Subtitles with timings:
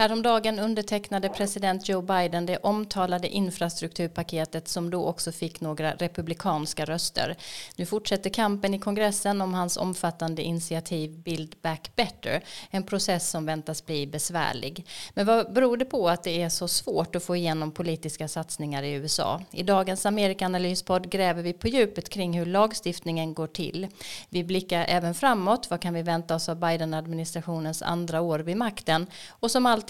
[0.00, 7.36] Häromdagen undertecknade president Joe Biden det omtalade infrastrukturpaketet som då också fick några republikanska röster.
[7.76, 13.46] Nu fortsätter kampen i kongressen om hans omfattande initiativ Build Back Better, en process som
[13.46, 14.86] väntas bli besvärlig.
[15.14, 18.82] Men vad beror det på att det är så svårt att få igenom politiska satsningar
[18.82, 19.40] i USA?
[19.50, 23.88] I dagens Amerikanalyspodd gräver vi på djupet kring hur lagstiftningen går till.
[24.28, 29.06] Vi blickar även framåt, vad kan vi vänta oss av Biden-administrationens andra år vid makten?
[29.30, 29.89] Och som alltid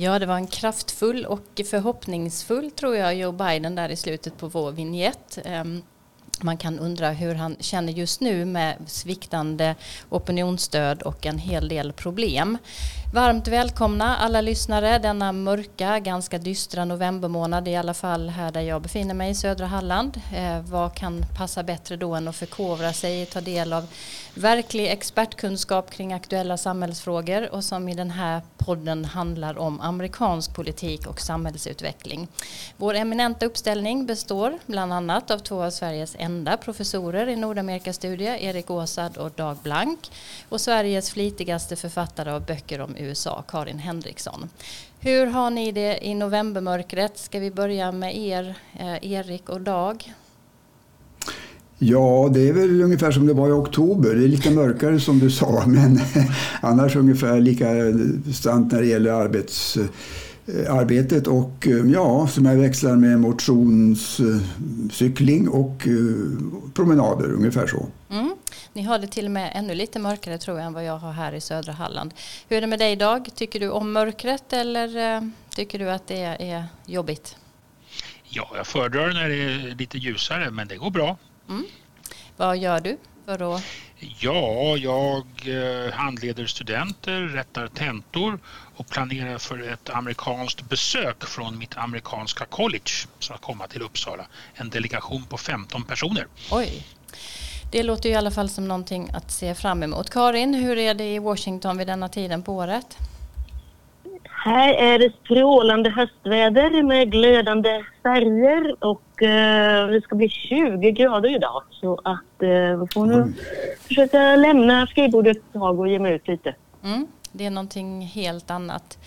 [0.00, 4.48] Ja, det var en kraftfull och förhoppningsfull, tror jag, Joe Biden där i slutet på
[4.48, 5.38] vår vignett.
[5.44, 5.82] Ehm,
[6.40, 9.74] man kan undra hur han känner just nu med sviktande
[10.08, 12.58] opinionsstöd och en hel del problem.
[13.12, 18.82] Varmt välkomna alla lyssnare denna mörka, ganska dystra novembermånad, i alla fall här där jag
[18.82, 20.20] befinner mig i södra Halland.
[20.34, 23.86] Eh, vad kan passa bättre då än att förkovra sig, ta del av
[24.34, 31.06] verklig expertkunskap kring aktuella samhällsfrågor och som i den här podden handlar om amerikansk politik
[31.06, 32.28] och samhällsutveckling.
[32.76, 38.70] Vår eminenta uppställning består bland annat av två av Sveriges enda professorer i Nordamerikastudier, Erik
[38.70, 40.10] Åsad och Dag Blank,
[40.48, 44.48] och Sveriges flitigaste författare av böcker om USA, Karin Henriksson.
[45.00, 47.18] Hur har ni det i novembermörkret?
[47.18, 50.12] Ska vi börja med er, eh, Erik och Dag?
[51.78, 54.14] Ja, det är väl ungefär som det var i oktober.
[54.14, 56.00] Det är lite mörkare som du sa, men
[56.60, 57.66] annars ungefär lika
[58.32, 59.84] sant när det gäller arbets, eh,
[60.74, 61.26] arbetet.
[61.26, 65.88] Och eh, ja, som jag växlar med motionscykling och
[66.74, 67.86] promenader, ungefär så.
[68.10, 68.30] Mm.
[68.72, 71.12] Ni har det till och med ännu lite mörkare tror jag än vad jag har
[71.12, 72.14] här i södra Halland.
[72.48, 73.28] Hur är det med dig Dag?
[73.34, 77.36] Tycker du om mörkret eller eh, tycker du att det är jobbigt?
[78.24, 81.16] Ja, jag föredrar när det är lite ljusare men det går bra.
[81.48, 81.66] Mm.
[82.36, 83.62] Vad gör du för att...
[84.18, 88.38] Ja, jag eh, handleder studenter, rättar tentor
[88.76, 94.26] och planerar för ett amerikanskt besök från mitt amerikanska college som ska komma till Uppsala.
[94.54, 96.26] En delegation på 15 personer.
[96.50, 96.86] Oj,
[97.70, 100.10] det låter i alla fall som någonting att se fram emot.
[100.10, 102.98] Karin, hur är det i Washington vid denna tiden på året?
[104.44, 111.34] Här är det strålande höstväder med glödande färger och eh, det ska bli 20 grader
[111.34, 111.62] idag.
[111.70, 113.32] Så att eh, vi får nu
[113.88, 116.54] försöka lämna skrivbordet ett tag och ge mig ut lite.
[116.84, 118.98] Mm, det är någonting helt annat.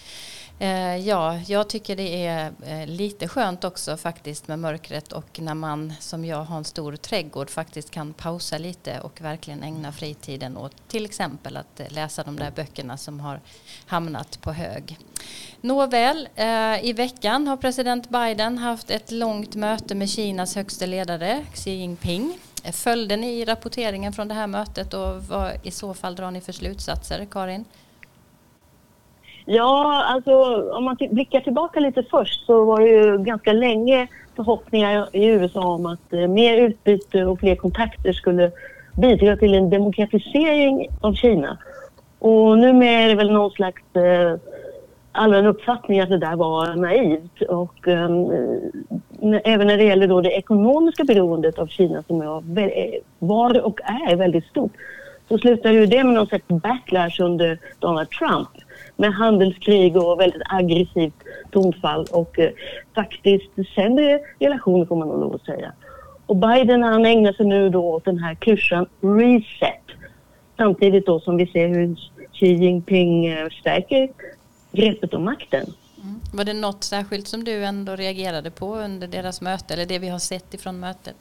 [0.61, 5.53] Eh, ja, jag tycker det är eh, lite skönt också faktiskt med mörkret och när
[5.53, 10.57] man som jag har en stor trädgård faktiskt kan pausa lite och verkligen ägna fritiden
[10.57, 13.39] åt till exempel att eh, läsa de där böckerna som har
[13.85, 14.97] hamnat på hög.
[15.61, 21.45] Nåväl, eh, i veckan har president Biden haft ett långt möte med Kinas högste ledare
[21.53, 22.39] Xi Jinping.
[22.63, 26.53] Följde ni rapporteringen från det här mötet och vad i så fall drar ni för
[26.53, 27.65] slutsatser, Karin?
[29.53, 30.33] Ja, alltså
[30.71, 35.61] om man blickar tillbaka lite först så var det ju ganska länge förhoppningar i USA
[35.61, 38.51] om att eh, mer utbyte och fler kontakter skulle
[38.97, 41.57] bidra till en demokratisering av Kina.
[42.19, 44.35] Och numera är det väl någon slags eh,
[45.11, 47.41] allmän uppfattning att det där var naivt.
[47.41, 48.09] Och eh,
[49.43, 52.19] även när det gäller då det ekonomiska beroendet av Kina som
[53.19, 54.73] var och är väldigt stort
[55.29, 58.49] så slutade ju det med någon slags backlash under Donald Trump
[59.01, 61.13] med handelskrig och väldigt aggressivt
[61.51, 62.51] tonfall och eh,
[62.95, 65.73] faktiskt sämre relationer får man nog lov att säga.
[66.25, 69.83] Och Biden han ägnar sig nu då åt den här klyschan reset.
[70.57, 71.95] Samtidigt då som vi ser hur
[72.33, 74.09] Xi Jinping eh, stärker
[74.71, 75.65] greppet om makten.
[76.03, 76.19] Mm.
[76.33, 80.09] Var det något särskilt som du ändå reagerade på under deras möte eller det vi
[80.09, 81.15] har sett ifrån mötet?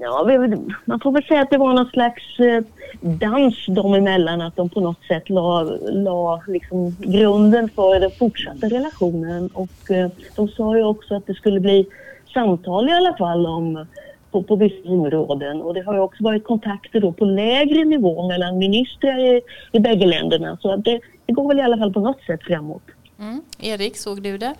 [0.00, 0.48] Ja,
[0.84, 2.64] man får väl säga att det var någon slags eh,
[3.00, 4.40] dans dem emellan.
[4.40, 9.50] Att de på något sätt la, la liksom grunden för den fortsatta relationen.
[9.52, 11.86] Och eh, de sa ju också att det skulle bli
[12.32, 13.86] samtal i alla fall om
[14.30, 15.62] på, på vissa områden.
[15.62, 19.40] Och det har ju också varit kontakter då på lägre nivå mellan ministrar i,
[19.72, 20.58] i bägge länderna.
[20.60, 22.82] Så att det, det går väl i alla fall på något sätt framåt.
[23.18, 23.40] Mm.
[23.60, 24.54] Erik, såg du det?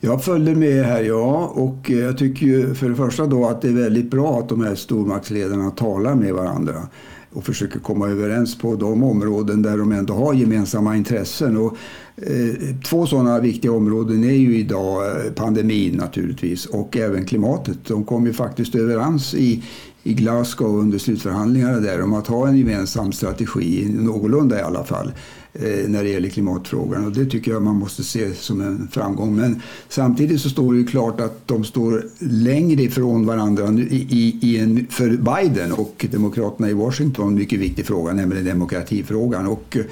[0.00, 1.52] Jag följde med här, ja.
[1.54, 4.48] Och eh, jag tycker ju för det första då att det är väldigt bra att
[4.48, 6.88] de här stormaktsledarna talar med varandra
[7.32, 11.56] och försöker komma överens på de områden där de ändå har gemensamma intressen.
[11.56, 11.76] Och,
[12.16, 17.78] eh, två sådana viktiga områden är ju idag eh, pandemin naturligtvis och även klimatet.
[17.86, 19.62] De kom ju faktiskt överens i,
[20.06, 25.12] i Glasgow under slutförhandlingarna där om att ha en gemensam strategi, någorlunda i alla fall,
[25.54, 27.06] eh, när det gäller klimatfrågan.
[27.06, 29.36] Och det tycker jag man måste se som en framgång.
[29.36, 34.58] Men samtidigt så står det ju klart att de står längre ifrån varandra i, i,
[34.58, 39.46] en, för Biden och Demokraterna i Washington, en mycket viktig fråga, nämligen demokratifrågan.
[39.46, 39.84] Och, eh,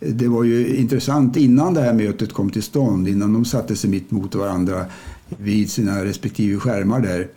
[0.00, 3.90] det var ju intressant innan det här mötet kom till stånd, innan de satte sig
[3.90, 4.84] mitt mot varandra
[5.38, 7.28] vid sina respektive skärmar där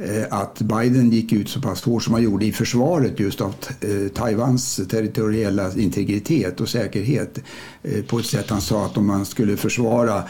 [0.00, 3.54] Eh, att Biden gick ut så pass hårt som han gjorde i försvaret just av
[3.80, 7.38] eh, Taiwans territoriella integritet och säkerhet
[7.82, 10.22] eh, på ett sätt han sa att om man skulle försvara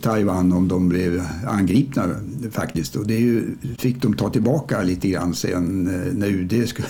[0.00, 2.08] Taiwan om de blev angripna
[2.50, 2.96] faktiskt.
[2.96, 6.88] Och det ju, fick de ta tillbaka lite grann sen eh, när UD skulle,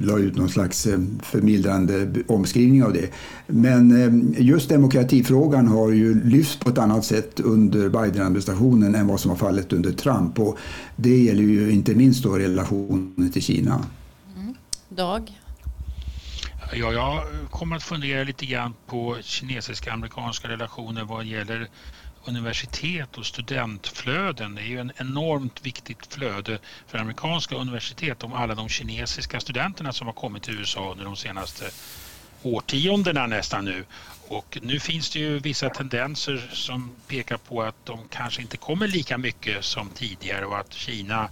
[0.00, 3.10] la ut någon slags eh, förmildrande omskrivning av det.
[3.46, 9.20] Men eh, just demokratifrågan har ju lyfts på ett annat sätt under Biden-administrationen än vad
[9.20, 10.38] som var fallet under Trump.
[10.38, 10.58] Och
[10.96, 13.84] det gäller ju inte minst då relationen till Kina.
[14.36, 14.54] Mm.
[14.88, 15.40] Dag?
[16.72, 21.68] Ja, jag kommer att fundera lite grann på kinesiska amerikanska relationer vad gäller
[22.24, 24.54] universitet och studentflöden.
[24.54, 29.92] Det är ju en enormt viktigt flöde för amerikanska universitet om alla de kinesiska studenterna
[29.92, 31.70] som har kommit till USA under de senaste
[32.42, 33.84] årtiondena nästan nu.
[34.28, 38.88] Och nu finns det ju vissa tendenser som pekar på att de kanske inte kommer
[38.88, 41.28] lika mycket som tidigare och att Kina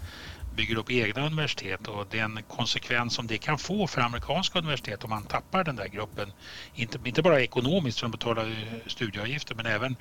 [0.55, 5.11] bygger upp egna universitet och den konsekvens som det kan få för amerikanska universitet om
[5.11, 6.33] man tappar den där gruppen.
[6.75, 9.97] Inte, inte bara ekonomiskt för de betalar eh, studieavgifter men även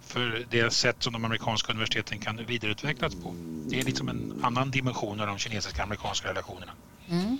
[0.00, 3.34] för det sätt som de amerikanska universiteten kan vidareutvecklas på.
[3.68, 6.72] Det är liksom en annan dimension av de kinesiska amerikanska relationerna.
[7.10, 7.38] Mm.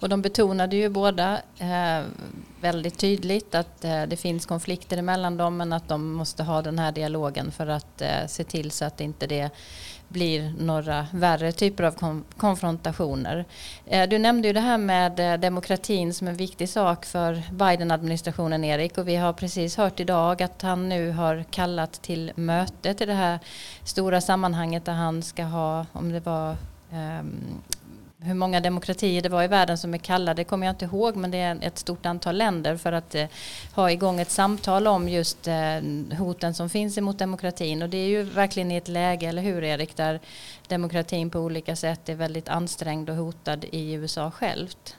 [0.00, 2.04] Och de betonade ju båda eh,
[2.60, 6.78] väldigt tydligt att eh, det finns konflikter emellan dem men att de måste ha den
[6.78, 9.50] här dialogen för att eh, se till så att inte det
[10.08, 13.44] blir några värre typer av konfrontationer.
[13.86, 18.64] Eh, du nämnde ju det här med eh, demokratin som en viktig sak för Biden-administrationen,
[18.64, 23.08] Erik, och vi har precis hört idag att han nu har kallat till möte till
[23.08, 23.38] det här
[23.84, 26.56] stora sammanhanget där han ska ha, om det var
[26.92, 27.62] ehm,
[28.24, 31.30] hur många demokratier det var i världen som är kallade kommer jag inte ihåg men
[31.30, 33.26] det är ett stort antal länder för att eh,
[33.74, 38.08] ha igång ett samtal om just eh, hoten som finns emot demokratin och det är
[38.08, 40.20] ju verkligen i ett läge, eller hur Erik, där
[40.68, 44.96] demokratin på olika sätt är väldigt ansträngd och hotad i USA självt.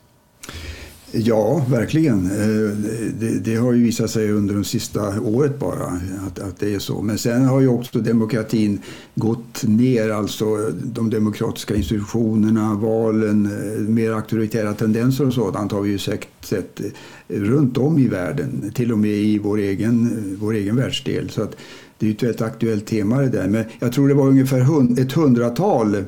[1.18, 2.26] Ja, verkligen.
[2.26, 2.78] Eh,
[3.20, 6.80] det, det, har ju visat sig under det sista året bara att, att det är
[6.80, 7.02] så.
[7.02, 8.80] Men sen har ju också demokratin
[9.16, 15.90] gått ner, alltså de demokratiska institutionerna, valen, eh, mer auktoritära tendenser och sådant har vi
[15.90, 16.82] ju sett, sett
[17.28, 21.30] runt om i världen, till och med i vår egen, vår egen världsdel.
[21.30, 21.56] Så att
[22.00, 23.48] det är ju ett väldigt aktuellt tema det där.
[23.48, 26.04] Men jag tror det var ungefär hund, ett hundratal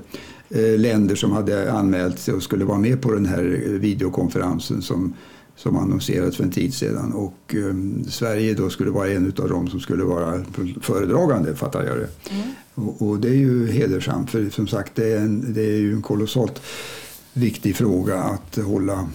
[0.77, 3.43] länder som hade anmält sig och skulle vara med på den här
[3.79, 5.13] videokonferensen som,
[5.55, 7.13] som annonserades för en tid sedan.
[7.13, 10.43] Och um, Sverige då skulle vara en av dem som skulle vara
[10.81, 12.09] föredragande, fattar jag det.
[12.29, 12.47] Mm.
[12.75, 15.93] Och, och, det är ju hedersamt, för som sagt det är, en, det är ju
[15.93, 16.61] en kolossalt
[17.33, 19.07] viktig fråga att hålla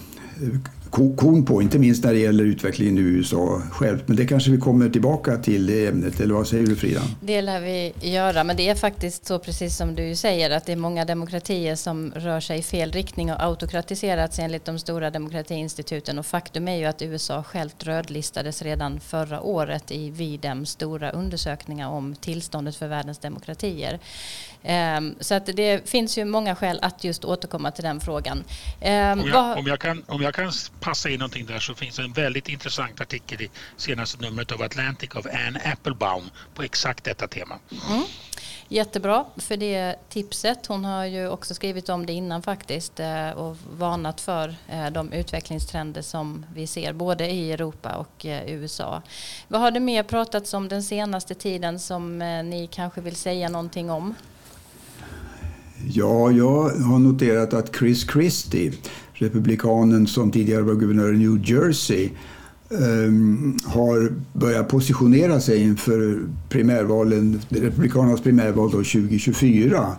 [0.93, 4.07] kon på, inte minst när det gäller utvecklingen i USA självt.
[4.07, 7.01] Men det kanske vi kommer tillbaka till det ämnet, eller vad säger du Frida?
[7.21, 10.71] Det lär vi göra, men det är faktiskt så precis som du säger att det
[10.71, 16.19] är många demokratier som rör sig i fel riktning och autokratiserats enligt de stora demokratiinstituten
[16.19, 21.89] och faktum är ju att USA självt rödlistades redan förra året i Videms stora undersökningar
[21.89, 23.99] om tillståndet för världens demokratier.
[24.63, 28.43] Ehm, så att det finns ju många skäl att just återkomma till den frågan.
[28.81, 30.51] Ehm, om jag, om jag, kan, om jag kan
[30.83, 34.61] passa in någonting där så finns det en väldigt intressant artikel i senaste numret av
[34.61, 37.59] Atlantic av Anne Applebaum på exakt detta tema.
[37.89, 38.03] Mm.
[38.67, 40.65] Jättebra för det tipset.
[40.65, 45.11] Hon har ju också skrivit om det innan faktiskt eh, och varnat för eh, de
[45.11, 49.01] utvecklingstrender som vi ser både i Europa och eh, USA.
[49.47, 52.17] Vad har det mer pratats om den senaste tiden som
[52.49, 54.15] ni kanske vill säga någonting om?
[55.87, 58.73] Ja, jag har noterat att Chris Christie,
[59.13, 62.09] republikanen som tidigare var guvernör i New Jersey,
[62.69, 69.95] um, har börjat positionera sig inför primärvalen, Republikanernas primärval då 2024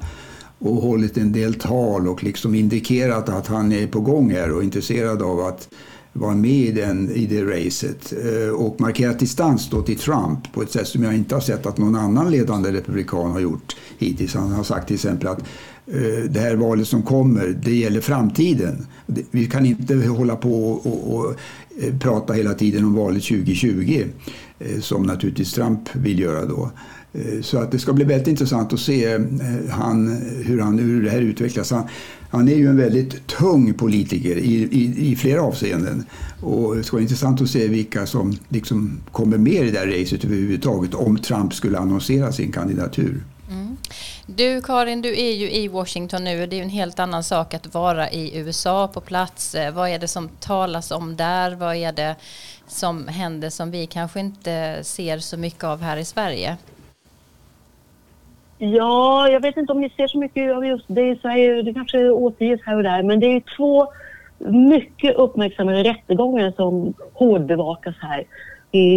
[0.59, 4.65] och hållit en del tal och liksom indikerat att han är på gång här och
[4.65, 5.69] intresserad av att
[6.13, 10.63] vara med i, den, i det racet eh, och markerat distans då till Trump på
[10.63, 14.35] ett sätt som jag inte har sett att någon annan ledande republikan har gjort hittills.
[14.35, 15.45] Han har sagt till exempel att
[15.87, 18.87] Eh, det här valet som kommer, det gäller framtiden.
[19.31, 21.35] Vi kan inte hålla på och, och och
[21.83, 24.05] eh, prata hela tiden om valet 2020
[24.59, 26.71] eh, som naturligtvis Trump vill göra då.
[27.43, 29.19] Så att det ska bli väldigt intressant att se
[29.71, 31.71] han, hur, han, hur det här utvecklas.
[31.71, 31.83] Han,
[32.31, 36.05] han är ju en väldigt tung politiker i, i, i, flera avseenden.
[36.41, 39.87] Och det ska vara intressant att se vilka som liksom kommer med i det där
[39.87, 43.23] racet överhuvudtaget om Trump skulle annonsera sin kandidatur.
[44.27, 47.55] Du Karin, du är ju i Washington nu och det är en helt annan sak
[47.55, 49.55] att vara i USA på plats.
[49.55, 51.55] Eh, vad är det som talas om där?
[51.55, 52.17] Vad är det
[52.67, 56.57] som händer som vi kanske inte ser så mycket av här i Sverige?
[58.59, 61.63] Ja, jag vet inte om ni ser så mycket av just det i Sverige.
[61.63, 63.03] Det kanske återges här och där.
[63.03, 63.87] Men det är två
[64.69, 68.25] mycket uppmärksammade rättegångar som hårdbevakas här.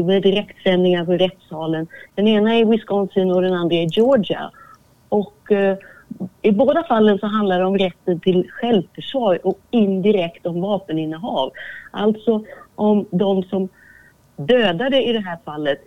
[0.03, 1.87] Med direktsändningar från rättssalen.
[2.15, 4.51] Den ena är i Wisconsin och den andra är i Georgia.
[5.09, 5.77] Och eh,
[6.41, 11.51] i båda fallen så handlar det om rätten till självförsvar och indirekt om vapeninnehav.
[11.91, 12.43] Alltså
[12.75, 13.69] om de som
[14.35, 15.79] dödade i det här fallet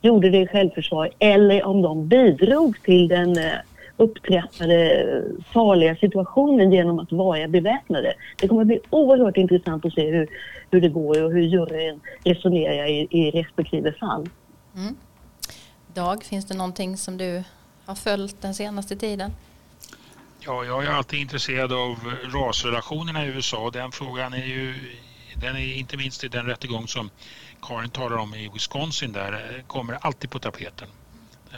[0.00, 3.52] gjorde det i självförsvar eller om de bidrog till den eh,
[3.96, 5.06] upptrappade
[5.52, 8.14] farliga situationen genom att vara beväpnade.
[8.40, 10.28] Det kommer att bli oerhört intressant att se hur,
[10.70, 14.28] hur det går och hur juryn resonerar i, i respektive fall.
[14.76, 14.96] Mm.
[15.94, 17.42] Dag, finns det någonting som du
[17.86, 19.32] har följt den senaste tiden?
[20.40, 23.70] Ja, jag är alltid intresserad av rasrelationerna i USA.
[23.70, 24.74] Den frågan är ju,
[25.36, 27.10] den är inte minst i den rättegång som
[27.62, 30.88] Karin talar om i Wisconsin där kommer alltid på tapeten.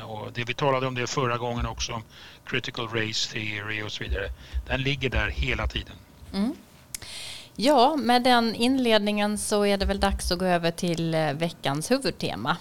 [0.05, 2.03] Och det vi talade om det förra gången också,
[2.47, 4.31] critical race theory och så vidare,
[4.67, 5.97] den ligger där hela tiden.
[6.35, 6.55] Mm.
[7.57, 11.91] Ja, med den inledningen så är det väl dags att gå över till eh, veckans
[11.91, 12.57] huvudtema.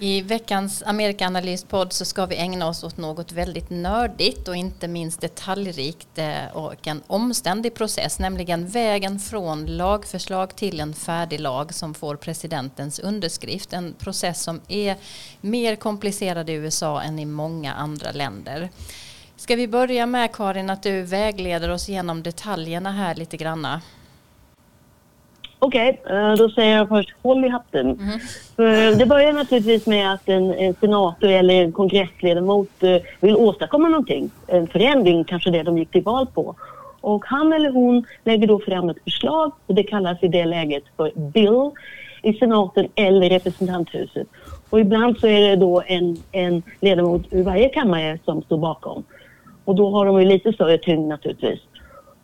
[0.00, 5.20] I veckans Amerikaanalyspodd så ska vi ägna oss åt något väldigt nördigt och inte minst
[5.20, 11.94] detaljrikt eh, och en omständig process, nämligen vägen från lagförslag till en färdig lag som
[11.94, 13.72] får presidentens underskrift.
[13.72, 14.96] En process som är
[15.40, 18.70] mer komplicerad i USA än i många andra länder.
[19.36, 23.80] Ska vi börja med Karin att du vägleder oss genom detaljerna här lite granna?
[25.58, 27.86] Okej, okay, eh, då säger jag först håll i hatten.
[27.86, 28.18] Mm.
[28.56, 33.88] För det börjar naturligtvis med att en, en senator eller en kongressledamot eh, vill åstadkomma
[33.88, 34.30] någonting.
[34.46, 36.54] En förändring, kanske det de gick till val på.
[37.00, 40.84] Och han eller hon lägger då fram ett förslag och det kallas i det läget
[40.96, 41.70] för bill
[42.22, 44.26] i senaten eller representanthuset.
[44.70, 49.04] Och ibland så är det då en, en ledamot ur varje kammare som står bakom.
[49.64, 51.60] Och då har de ju lite större tyngd naturligtvis.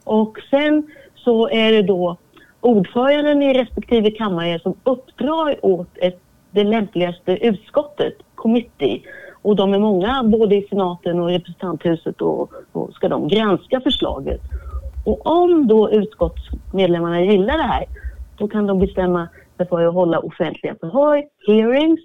[0.04, 2.16] Och sen så är det då
[2.64, 9.02] ordföranden i respektive kammare som uppdrar åt ett, det lämpligaste utskottet, committee,
[9.42, 14.40] och de är många både i senaten och representanthuset och, och ska de granska förslaget.
[15.04, 17.84] Och om då utskottsmedlemmarna gillar det här,
[18.38, 22.00] då kan de bestämma sig för att hålla offentliga förhör, hearings,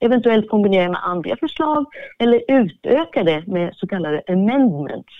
[0.00, 1.84] eventuellt kombinera med andra förslag
[2.18, 5.12] eller utöka det med så kallade amendments.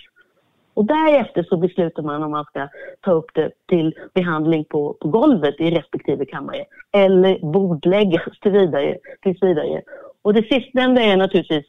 [0.73, 2.67] Och därefter så beslutar man om man ska
[3.01, 8.97] ta upp det till behandling på, på golvet i respektive kammare eller bordläggas till vidare,
[9.21, 9.81] tills vidare.
[10.21, 11.65] Och det sistnämnda är naturligtvis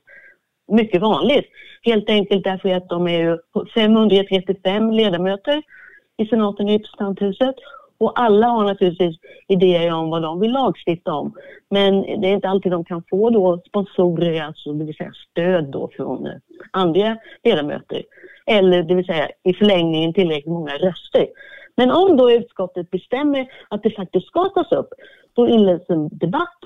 [0.68, 1.46] mycket vanligt.
[1.82, 3.40] Helt enkelt därför att de är
[3.74, 5.62] 535 ledamöter
[6.16, 7.54] i senaten i representanthuset
[7.98, 9.16] och alla har naturligtvis
[9.48, 11.34] idéer om vad de vill lagstifta om.
[11.70, 15.64] Men det är inte alltid de kan få då sponsorer, alltså det vill säga stöd
[15.64, 16.32] då från eh,
[16.72, 18.02] andra ledamöter
[18.46, 21.26] eller det vill säga i förlängningen tillräckligt många röster.
[21.76, 24.88] Men om då utskottet bestämmer att det faktiskt ska tas upp,
[25.32, 26.58] då inleds en debatt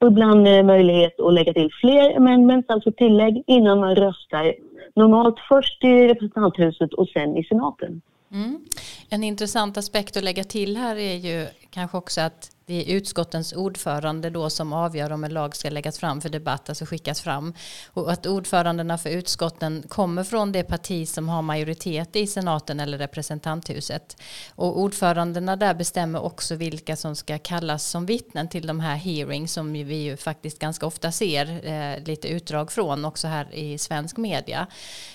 [0.00, 4.54] och ibland eh, möjlighet att lägga till fler amendments, alltså tillägg, innan man röstar.
[4.94, 8.02] Normalt först i representanthuset och sen i senaten.
[8.32, 8.64] Mm.
[9.08, 13.52] En intressant aspekt att lägga till här är ju kanske också att det är utskottens
[13.52, 17.54] ordförande då som avgör om en lag ska läggas fram för debatt, alltså skickas fram.
[17.86, 22.98] Och att ordförandena för utskotten kommer från det parti som har majoritet i senaten eller
[22.98, 24.16] representanthuset.
[24.54, 29.52] Och ordförandena där bestämmer också vilka som ska kallas som vittnen till de här hearings
[29.52, 34.16] som vi ju faktiskt ganska ofta ser eh, lite utdrag från också här i svensk
[34.16, 34.66] media.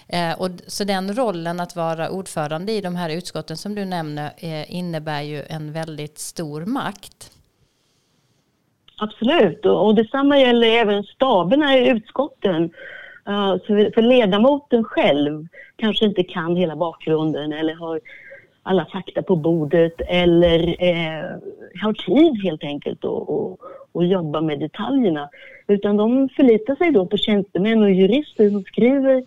[0.07, 4.33] Eh, och så den rollen att vara ordförande i de här utskotten som du nämner
[4.37, 7.31] eh, innebär ju en väldigt stor makt.
[8.99, 12.69] Absolut, och, och detsamma gäller även staberna i utskotten.
[13.27, 17.99] Eh, uh, för, för ledamoten själv kanske inte kan hela bakgrunden eller har
[18.63, 21.25] alla fakta på bordet eller eh,
[21.81, 25.29] har tid helt enkelt att jobba med detaljerna.
[25.67, 29.23] Utan de förlitar sig då på tjänstemän och jurister som skriver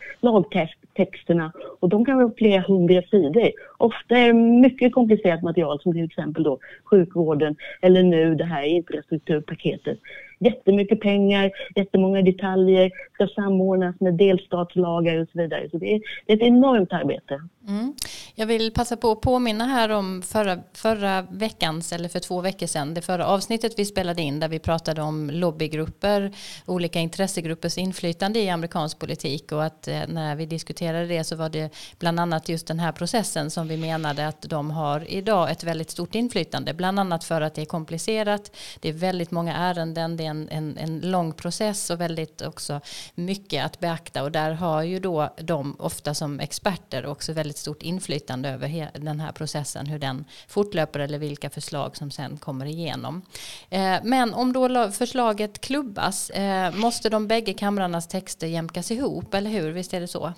[1.04, 3.50] texterna och de kan vara flera hundra sidor.
[3.78, 8.62] Ofta är det mycket komplicerat material som till exempel då sjukvården eller nu det här
[8.62, 9.99] infrastrukturpaketet
[10.40, 15.69] jättemycket pengar, jättemånga detaljer, ska samordnas med delstatslagar och så vidare.
[15.71, 17.40] Så det är, det är ett enormt arbete.
[17.71, 17.95] Mm.
[18.35, 22.67] Jag vill passa på att påminna här om förra, förra veckans, eller för två veckor
[22.67, 26.37] sedan, det förra avsnittet vi spelade in där vi pratade om lobbygrupper,
[26.67, 29.53] olika intressegruppers inflytande i amerikansk politik.
[29.53, 32.93] Och att eh, när vi diskuterade det så var det bland annat just den här
[32.93, 37.41] processen som vi menade att de har idag ett väldigt stort inflytande, bland annat för
[37.41, 41.33] att det är komplicerat, det är väldigt många ärenden, det är en, en, en lång
[41.33, 42.81] process och väldigt också
[43.15, 44.23] mycket att beakta.
[44.23, 49.21] Och där har ju då de ofta som experter också väldigt stort inflytande över den
[49.21, 53.23] här processen, hur den fortlöper eller vilka förslag som sen kommer igenom.
[53.71, 59.50] Eh, men om då förslaget klubbas, eh, måste de bägge kamrarnas texter jämkas ihop, eller
[59.50, 59.73] hur?
[59.73, 60.33] Visst är det så?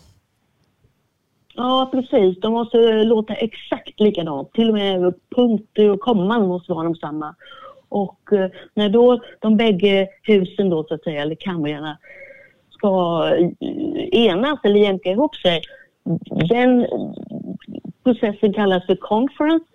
[1.55, 2.41] Ja, precis.
[2.41, 4.53] De måste låta exakt likadant.
[4.53, 7.35] Till och med punkter och komman måste vara de samma.
[7.89, 11.99] Och eh, när då de bägge husen då så att säga, eller kamrarna,
[12.71, 13.25] ska
[14.13, 15.63] enas eller jämka ihop sig,
[16.49, 16.87] den
[18.05, 19.67] processen kallas för conference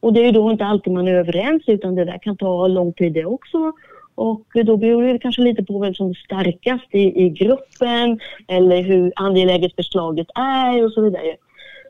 [0.00, 2.92] och det är då inte alltid man är överens utan det där kan ta lång
[2.92, 3.72] tid det också.
[4.14, 8.82] Och då beror det kanske lite på vem som är starkast i, i gruppen eller
[8.82, 11.36] hur angeläget förslaget är och så vidare.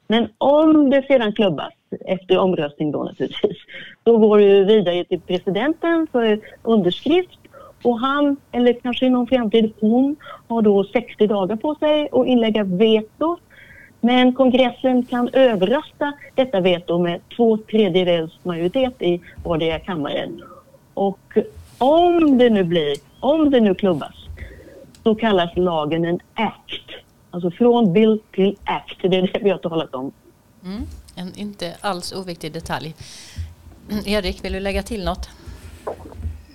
[0.08, 1.72] Men om det sedan klubbas
[2.06, 3.56] efter omröstning då naturligtvis,
[4.02, 7.38] då går det vidare till presidenten för underskrift
[7.82, 10.16] och han, eller kanske i någon framtid hon,
[10.48, 13.36] har då 60 dagar på sig att inlägga veto
[14.06, 20.42] men kongressen kan överrösta detta veto med två tredjedels majoritet i vardera kammaren.
[20.94, 21.38] Och
[21.78, 24.14] om det nu blir, om det nu klubbas,
[25.02, 26.90] så kallas lagen en act.
[27.30, 30.12] Alltså från bill till act, det är det vi har talat om.
[30.64, 30.82] Mm,
[31.14, 32.94] en inte alls oviktig detalj.
[34.06, 35.28] Erik, vill du lägga till något?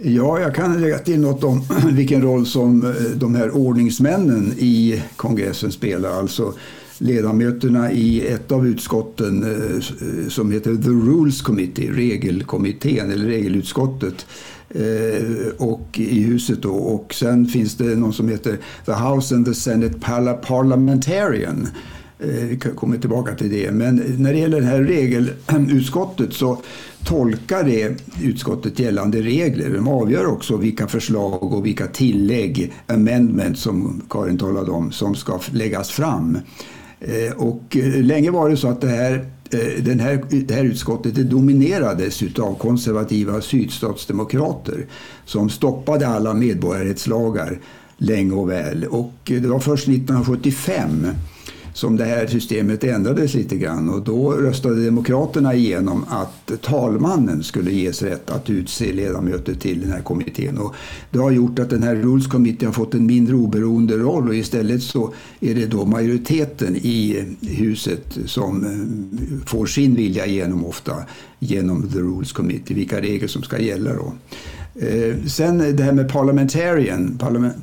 [0.04, 5.04] Ja, jag kan lägga till något om vilken roll som eh, de här ordningsmännen i
[5.16, 6.10] kongressen spelar.
[6.10, 6.54] Alltså
[7.02, 14.26] ledamöterna i ett av utskotten eh, eh, som heter The Rules Committee, regelkommittén eller regelutskottet
[14.70, 16.74] eh, och i huset då.
[16.74, 19.94] Och sen finns det någon som heter The House and the Senate
[20.48, 21.68] Parliamentarian.
[22.50, 23.72] Vi kommer tillbaka till det.
[23.72, 26.62] Men när det gäller det här regelutskottet så
[27.06, 29.70] tolkar det utskottet gällande regler.
[29.70, 35.40] De avgör också vilka förslag och vilka tillägg, amendment, som Karin talade om, som ska
[35.52, 36.38] läggas fram.
[37.02, 40.64] Eh, och eh, länge var det så att det här, eh, den här, det här
[40.64, 44.86] utskottet det dominerades av konservativa sydstatsdemokrater
[45.26, 47.60] som stoppade alla medborgarrättslagar
[47.98, 48.86] länge och väl.
[48.86, 51.08] Och det var först 1975
[51.74, 57.72] som det här systemet ändrades lite grann och då röstade Demokraterna igenom att talmannen skulle
[57.72, 60.58] ges rätt att utse ledamöter till den här kommittén.
[60.58, 60.76] Och
[61.12, 64.36] det har gjort att den här Rules Committee har fått en mindre oberoende roll och
[64.36, 70.96] istället så är det då majoriteten i huset som eh, får sin vilja igenom ofta
[71.40, 74.14] genom The Rules Committee, vilka regler som ska gälla då.
[74.76, 77.56] Eh, sen det här med parlamentarian, Parlament,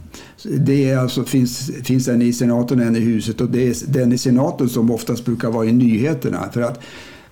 [0.43, 3.93] det är alltså, finns, finns en i senaten och en i huset och det är
[3.93, 6.49] den i senaten som oftast brukar vara i nyheterna.
[6.53, 6.81] För att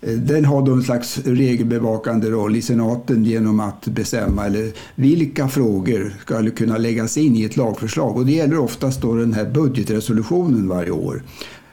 [0.00, 5.48] eh, den har då en slags regelbevakande roll i senaten genom att bestämma eller vilka
[5.48, 8.16] frågor ska kunna läggas in i ett lagförslag.
[8.16, 11.22] Och det gäller oftast då den här budgetresolutionen varje år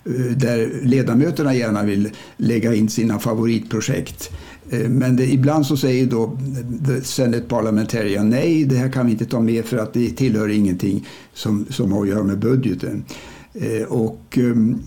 [0.06, 4.32] eh, där ledamöterna gärna vill lägga in sina favoritprojekt.
[4.74, 9.06] Eh, men det, ibland så säger då eh, the Senate Parliamentarian nej, det här kan
[9.06, 12.40] vi inte ta med för att det tillhör ingenting som, som har att göra med
[12.40, 13.04] budgeten.
[13.54, 14.80] Eh, och, ehm,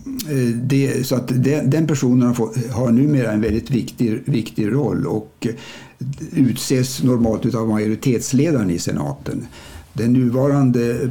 [0.63, 1.33] det, så att
[1.65, 5.47] den personen har, fått, har numera en väldigt viktig, viktig roll och
[6.33, 9.47] utses normalt av majoritetsledaren i senaten.
[9.97, 11.11] Den nuvarande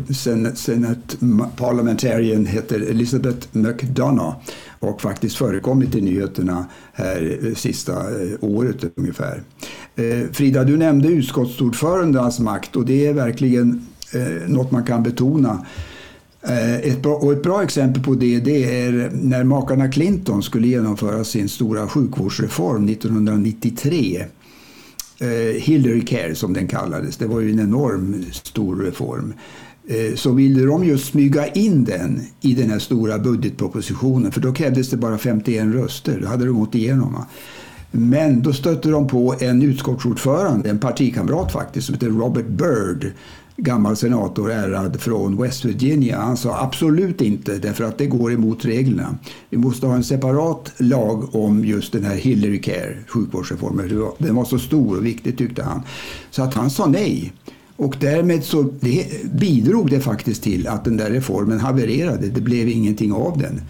[0.56, 1.17] Senate
[1.58, 4.36] Parliamentarian heter Elizabeth McDonough
[4.80, 9.43] och faktiskt förekommit i nyheterna här eh, sista eh, året ungefär.
[9.95, 13.88] Eh, Frida, du nämnde utskottsordförandenas makt och det är verkligen
[14.48, 15.65] något man kan betona.
[16.82, 21.24] Ett bra, och ett bra exempel på det, det är när makarna Clinton skulle genomföra
[21.24, 24.26] sin stora sjukvårdsreform 1993.
[25.19, 27.17] Eh, Hillary Care som den kallades.
[27.17, 29.34] Det var ju en enorm stor reform.
[29.88, 34.54] eh, så ville de just smyga in den i den här stora budgetpropositionen för då
[34.54, 36.19] krävdes det bara 51 röster.
[36.21, 37.25] Då hade de gått igenom.
[37.91, 43.13] Men då stötte de på en utskottsordförande, en partikamrat faktiskt, som heter Robert Byrd
[43.58, 46.22] gammal senator ärad från West Virginia.
[46.22, 49.18] Han sa absolut inte därför att det går emot reglerna.
[49.50, 54.08] Vi måste ha en separat lag om just den här Hillary Care, sjukvårdsreformen.
[54.18, 55.82] Den var så stor och viktig tyckte han.
[56.32, 57.34] Så att han sa nej.
[57.78, 62.28] Och därmed så det bidrog det faktiskt till att den där reformen havererade.
[62.28, 63.62] Det blev ingenting av den.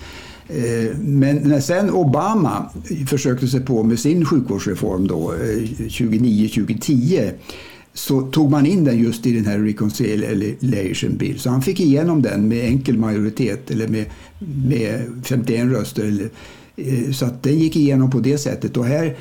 [0.48, 2.70] Eh, men när sen Obama
[3.08, 7.32] försökte sig på med sin sjukvårdsreform då, eh, 2009-2010
[7.96, 11.40] så tog man in den just i den här Reconciliation Bill.
[11.40, 14.06] Så han fick igenom den med enkel majoritet eller med,
[14.68, 16.06] med 51 röster.
[16.06, 16.30] Eller,
[16.76, 18.78] eh, så att den gick igenom på det sättet.
[18.78, 19.16] Och här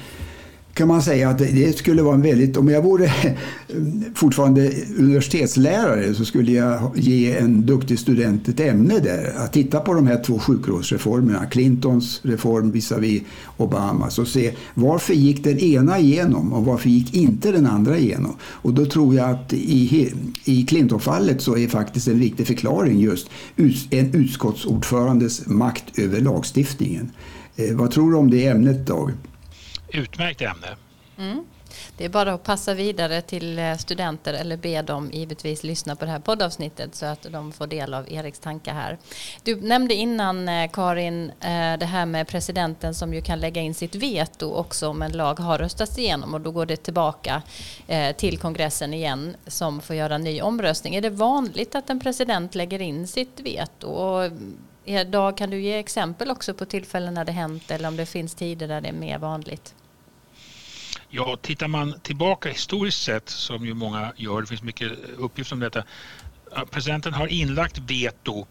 [0.75, 2.57] kan man säga att det skulle vara en väldigt...
[2.57, 3.13] Om jag vore
[4.15, 9.33] fortfarande universitetslärare så skulle jag ge en duktig student ett ämne där.
[9.37, 13.25] Att titta på de här två sjukvårdsreformerna, Clintons reform visavi
[13.57, 18.37] Obamas och se varför gick den ena igenom och varför gick inte den andra igenom.
[18.43, 20.13] Och då tror jag att i,
[20.45, 23.29] i Clinton-fallet så är faktiskt en viktig förklaring just
[23.91, 27.11] en utskottsordförandes makt över lagstiftningen.
[27.57, 29.13] Eh, vad tror du om det ämnet Dag?
[29.95, 30.77] Utmärkt ämne.
[31.19, 31.45] Mm.
[31.97, 36.05] Det är bara att passa vidare till eh, studenter eller be dem givetvis lyssna på
[36.05, 38.99] det här poddavsnittet så att de får del av Eriks tankar här.
[39.43, 43.75] Du nämnde innan eh, Karin eh, det här med presidenten som ju kan lägga in
[43.75, 47.43] sitt veto också om en lag har röstats igenom och då går det tillbaka
[48.17, 50.95] till kongressen igen som får göra en ny omröstning.
[50.95, 53.89] Är det vanligt att en president lägger in sitt veto?
[53.89, 54.31] Och
[55.07, 58.35] Dag, kan du ge exempel också på tillfällen när det hänt eller om det finns
[58.35, 59.75] tider där det är mer vanligt?
[61.17, 65.61] Ja, tittar man tillbaka historiskt sett, som ju många gör, det finns mycket uppgifter om
[65.61, 65.85] detta.
[66.71, 68.47] Presidenten har inlagt veto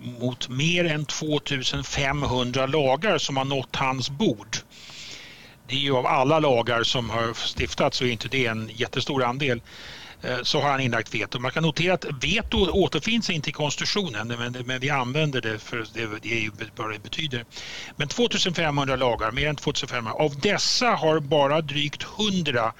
[0.00, 4.56] mot mer än 2500 lagar som har nått hans bord.
[5.68, 9.24] Det är ju av alla lagar som har stiftats så är inte det en jättestor
[9.24, 9.60] andel.
[10.24, 11.38] Eh, så har han inlagt veto.
[11.38, 15.76] Man kan notera att veto återfinns inte i konstitutionen men, men vi använder det för
[15.76, 17.44] det, det är ju vad det betyder.
[17.96, 22.72] Men 2500 lagar, mer än 2500, av dessa har bara drygt 100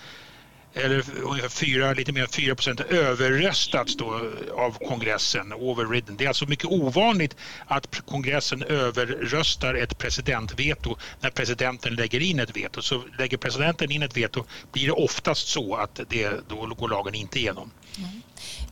[0.75, 6.17] eller ungefär 4, lite mer än 4 procent överröstats då av kongressen, overridden.
[6.17, 12.57] Det är alltså mycket ovanligt att kongressen överröstar ett presidentveto när presidenten lägger in ett
[12.57, 12.83] veto.
[12.83, 17.15] Så lägger presidenten in ett veto blir det oftast så att det, då går lagen
[17.15, 17.71] inte igenom.
[17.99, 18.23] Mm.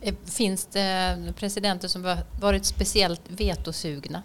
[0.01, 4.23] Eh, finns det eh, presidenter som varit speciellt vetosugna?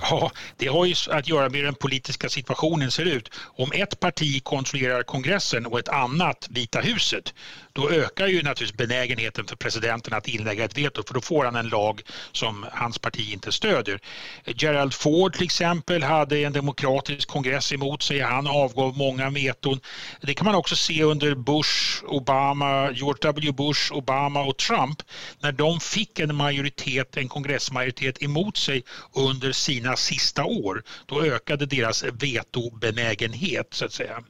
[0.00, 3.30] Ja, det har ju att göra med hur den politiska situationen ser ut.
[3.56, 7.34] Om ett parti kontrollerar kongressen och ett annat Vita huset,
[7.74, 11.56] då ökar ju naturligtvis benägenheten för presidenten att inlägga ett veto för då får han
[11.56, 14.00] en lag som hans parti inte stödjer.
[14.44, 18.20] Gerald Ford till exempel hade en demokratisk kongress emot sig.
[18.20, 19.80] Han avgav många veton.
[20.20, 25.02] Det kan man också se under Bush, Obama, George W Bush, Obama och Trump
[25.40, 28.82] när de fick en majoritet, en kongressmajoritet emot sig
[29.12, 30.82] under sina sista år.
[31.06, 34.24] Då ökade deras vetobenägenhet så att säga.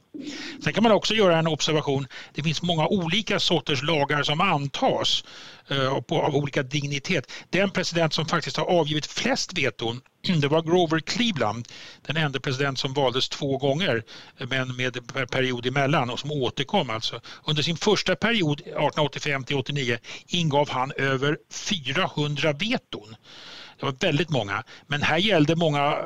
[0.63, 2.07] Sen kan man också göra en observation.
[2.33, 5.23] Det finns många olika sorters lagar som antas
[5.67, 7.31] eh, på, av olika dignitet.
[7.49, 10.01] Den president som faktiskt har avgivit flest veton
[10.41, 11.67] det var Grover Cleveland,
[12.07, 14.03] den enda president som valdes två gånger
[14.37, 14.97] men med
[15.31, 17.21] period emellan och som återkom alltså.
[17.43, 23.15] Under sin första period 1885 till 89 ingav han över 400 veton.
[23.79, 24.63] Det var väldigt många.
[24.87, 25.97] Men här gällde många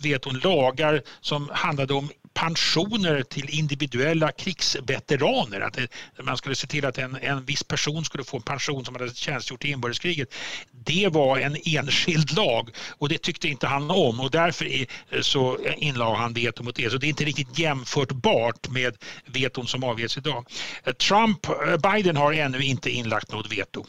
[0.00, 5.60] veton lagar som handlade om pensioner till individuella krigsveteraner.
[5.60, 5.78] Att
[6.22, 9.14] man skulle se till att en, en viss person skulle få en pension som hade
[9.14, 10.34] tjänstgjort i inbördeskriget.
[10.70, 14.86] Det var en enskild lag och det tyckte inte han om och därför
[15.22, 16.90] så inlade han veto mot det.
[16.90, 20.46] Så det är inte riktigt jämförbart med veton som avges idag.
[20.84, 23.86] Eh, Trump, eh, Biden har ännu inte inlagt något veto.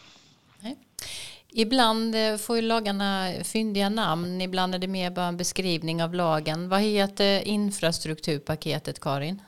[1.53, 6.13] Ibland eh, får ju lagarna fyndiga namn, ibland är det mer bara en beskrivning av
[6.13, 6.69] lagen.
[6.69, 9.41] Vad heter infrastrukturpaketet, Karin?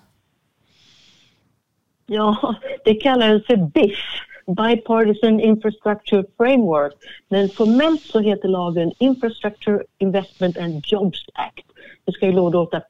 [2.05, 3.99] Ja, det kallades för BIF,
[4.45, 6.93] Bipartisan Infrastructure Framework.
[7.29, 11.65] Men formellt så heter lagen Infrastructure Investment and Jobs Act.
[12.05, 12.81] Det ska ju låta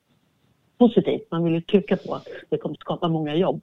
[0.78, 3.62] positivt, man vill ju trycka på att det kommer skapa många jobb.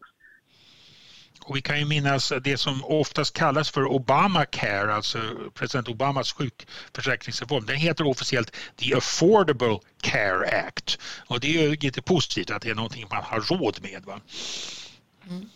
[1.48, 5.18] Och vi kan ju minnas det som oftast kallas för Obamacare, alltså
[5.54, 7.66] president Obamas sjukförsäkringsreform.
[7.66, 10.98] Den heter officiellt The Affordable Care Act.
[11.28, 14.04] Och det är ju lite positivt att det är någonting man har råd med.
[14.04, 14.20] Va?
[15.30, 15.48] Mm.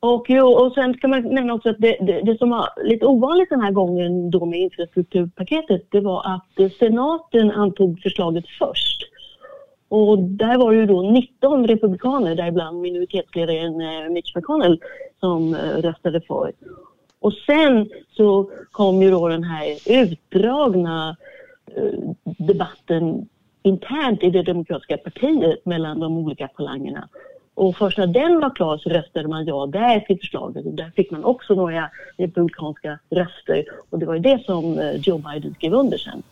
[0.00, 3.06] Och, jo, och sen ska man nämna också att det, det, det, som var lite
[3.06, 9.11] ovanligt den här gången då med infrastrukturpaketet det var att senaten antog förslaget först.
[9.92, 14.80] Och där var det ju då 19 republikaner, däribland minoritetsledaren eh, Mitch McConnell,
[15.20, 16.52] som eh, röstade för.
[17.20, 21.16] Och sen så kom ju då den här utdragna
[21.76, 23.28] eh, debatten
[23.62, 27.08] internt i det demokratiska partiet mellan de olika falangerna.
[27.54, 30.92] Och först när den var klar så röstade man ja där till förslaget och där
[30.96, 35.74] fick man också några republikanska röster och det var ju det som Joe Biden skrev
[35.74, 36.22] under sen.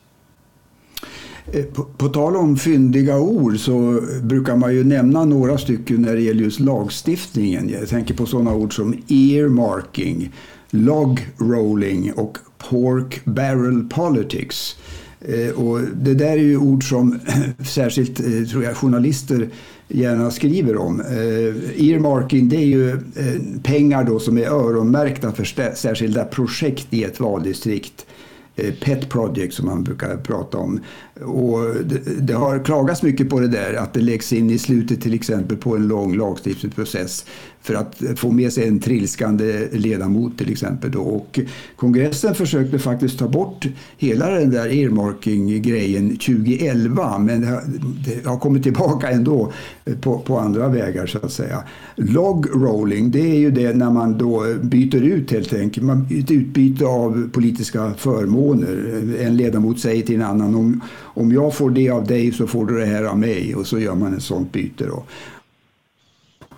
[1.53, 6.15] Eh, på, på, tal om fyndiga ord så brukar man ju nämna några stycken när
[6.15, 7.69] det gäller just lagstiftningen.
[7.69, 10.33] Jag tänker på sådana ord som earmarking,
[10.71, 12.39] log rolling och
[12.71, 14.77] pork barrel politics.
[15.21, 17.21] Eh, och det där är ju ord som
[17.67, 19.49] särskilt eh, tror jag, journalister
[19.89, 21.01] gärna skriver om.
[21.77, 22.97] Earmarking det är ju
[23.63, 28.07] pengar då som är öronmärkta för särskilda projekt i ett valdistrikt.
[28.81, 30.81] Pet project som man brukar prata om.
[31.25, 35.01] Och det, det, har klagats mycket på det där, att det läggs in i slutet
[35.01, 37.25] till exempel på en lång lagstiftningsprocess
[37.63, 40.91] för att få med sig en trilskande ledamot till exempel.
[40.91, 41.01] Då.
[41.01, 41.41] Och
[41.77, 43.67] kongressen försökte faktiskt ta bort
[43.99, 47.63] hela den där earmarking-grejen 2011 men det har,
[48.05, 49.53] det har, kommit tillbaka ändå
[50.01, 51.63] på, på, andra vägar så att säga.
[51.97, 56.31] Log rolling, det är ju det när man då byter ut helt enkelt, man, ett
[56.31, 59.15] utbyte av politiska förmåner.
[59.21, 60.81] En ledamot säger till en annan om,
[61.15, 63.79] om jag får det av dig så får du det här av mig och så
[63.79, 64.87] gör man ett sånt byte.
[64.87, 65.05] Då.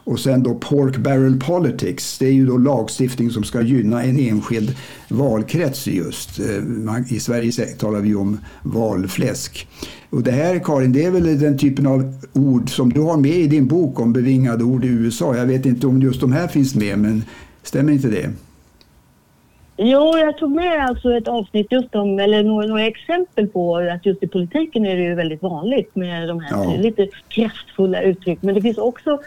[0.05, 4.19] Och sen då Pork Barrel Politics, det är ju då lagstiftning som ska gynna en
[4.19, 4.77] enskild
[5.09, 6.41] valkrets just.
[6.41, 9.69] Eh, I Sverige talar vi om valfläsk.
[10.11, 13.37] Och det här Karin, det är väl den typen av ord som du har med
[13.37, 15.37] i din bok om bevingade ord i USA.
[15.37, 17.25] Jag vet inte om just de här finns med, men
[17.63, 18.31] stämmer inte det?
[19.85, 24.07] Jo, jag tog med alltså ett avsnitt just om, eller några, några, exempel på att
[24.07, 26.77] just i politiken är det ju väldigt vanligt med de här ja.
[26.77, 28.39] lite kraftfulla uttryck.
[28.43, 29.21] Men det finns också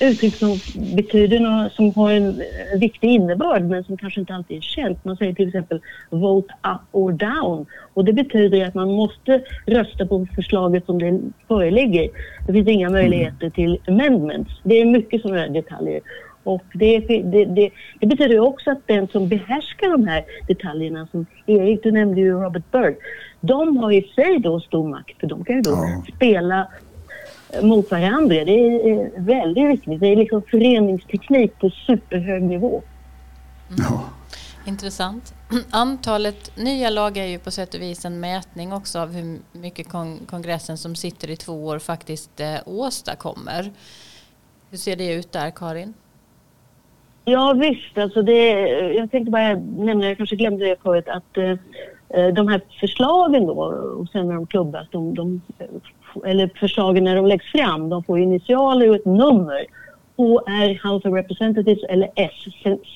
[0.00, 0.58] uttryck som
[0.96, 2.42] betyder något, som har en
[2.80, 5.04] viktig innebörd men som kanske inte alltid är känt.
[5.04, 10.06] Man säger till exempel vote up or down och det betyder att man måste rösta
[10.06, 12.08] på förslaget som det föreligger.
[12.46, 14.50] Det finns inga möjligheter till amendments.
[14.62, 16.00] Det är mycket sådana detaljer.
[16.44, 21.26] Och det, det, det, det, betyder också att den som behärskar de här detaljerna, som
[21.46, 22.96] Erik, du nämnde ju Robert Byrd,
[23.40, 26.04] de har i sig då stor makt för de kan ju då ja.
[26.16, 26.68] spela
[27.62, 28.44] mot varandra.
[28.44, 30.00] Det är väldigt viktigt.
[30.00, 32.82] Det är liksom föreningsteknik på superhög nivå.
[33.68, 33.84] Mm.
[33.90, 34.04] Ja.
[34.66, 35.34] Intressant.
[35.70, 39.88] Antalet nya lagar är ju på sätt och vis en mätning också av hur mycket
[40.26, 43.72] kongressen som sitter i två år faktiskt eh, åstadkommer.
[44.70, 45.94] Hur ser det ut där, Karin?
[47.30, 48.50] Ja visst, alltså det,
[48.94, 51.50] jag tänkte bara nämna, jag kanske glömde det förut, att eh,
[52.08, 53.54] eh, de här förslagen då
[53.98, 55.40] och sen när de klubbas, de, de
[56.24, 59.66] eller förslagen när de läggs fram, de får initialer och ett nummer.
[60.16, 62.32] HR House of Representatives eller S,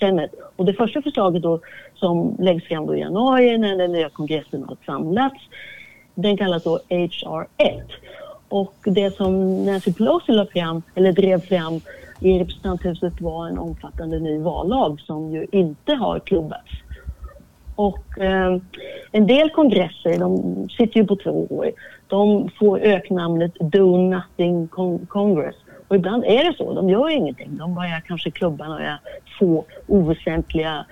[0.00, 0.36] Senate.
[0.56, 1.60] Och det första förslaget då
[1.94, 5.40] som läggs fram då i januari när den nya kongressen har samlats,
[6.14, 7.82] den kallas då HR1.
[8.48, 11.80] Och det som Nancy Pelosi la fram, eller drev fram
[12.20, 16.70] i representanthuset var en omfattande ny vallag som ju inte har klubbats.
[17.76, 18.58] Och eh,
[19.12, 21.72] en del kongresser, de sitter ju på två år,
[22.06, 24.68] de får öknamnet Do Nothing
[25.08, 25.56] Congress.
[25.88, 27.56] Och ibland är det så, de gör ingenting.
[27.56, 28.98] De bara kanske klubba några
[29.38, 30.86] få oväsentliga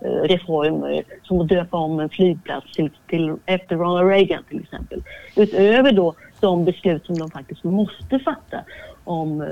[0.00, 5.02] eh, reformer som att döpa om en flygplats till, till, efter Ronald Reagan till exempel.
[5.36, 8.60] Utöver då de beslut som de faktiskt måste fatta
[9.04, 9.48] om eh,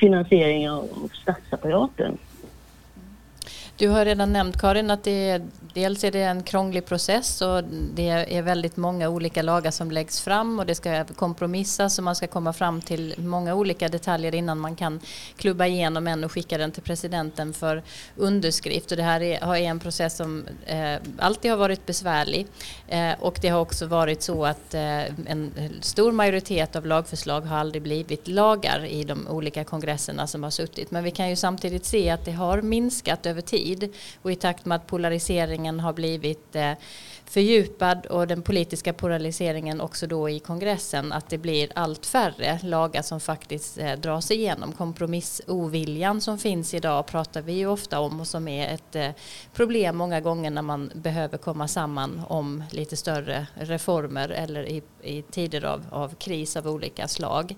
[0.00, 2.18] finansiering av statsapparaten.
[3.76, 5.42] Du har redan nämnt Karin att det är,
[5.74, 10.20] dels är det en krånglig process och det är väldigt många olika lagar som läggs
[10.20, 14.58] fram och det ska kompromissas och man ska komma fram till många olika detaljer innan
[14.58, 15.00] man kan
[15.36, 17.82] klubba igenom en och skicka den till presidenten för
[18.16, 18.90] underskrift.
[18.90, 22.46] Och det här är, är en process som eh, alltid har varit besvärlig
[22.88, 27.56] eh, och det har också varit så att eh, en stor majoritet av lagförslag har
[27.56, 30.90] aldrig blivit lagar i de olika kongresserna som har suttit.
[30.90, 33.94] Men vi kan ju samtidigt se att det har minskat över tid tid.
[34.22, 36.72] Och i takt med att polariseringen har blivit eh,
[37.26, 43.02] fördjupad och den politiska polariseringen också då i kongressen att det blir allt färre lagar
[43.02, 44.72] som faktiskt eh, dras igenom.
[44.72, 49.10] Kompromissoviljan som finns idag pratar vi ju ofta om och som är ett eh,
[49.52, 55.22] problem många gånger när man behöver komma samman om lite större reformer eller i, i
[55.22, 57.56] tider av, av kris av olika slag.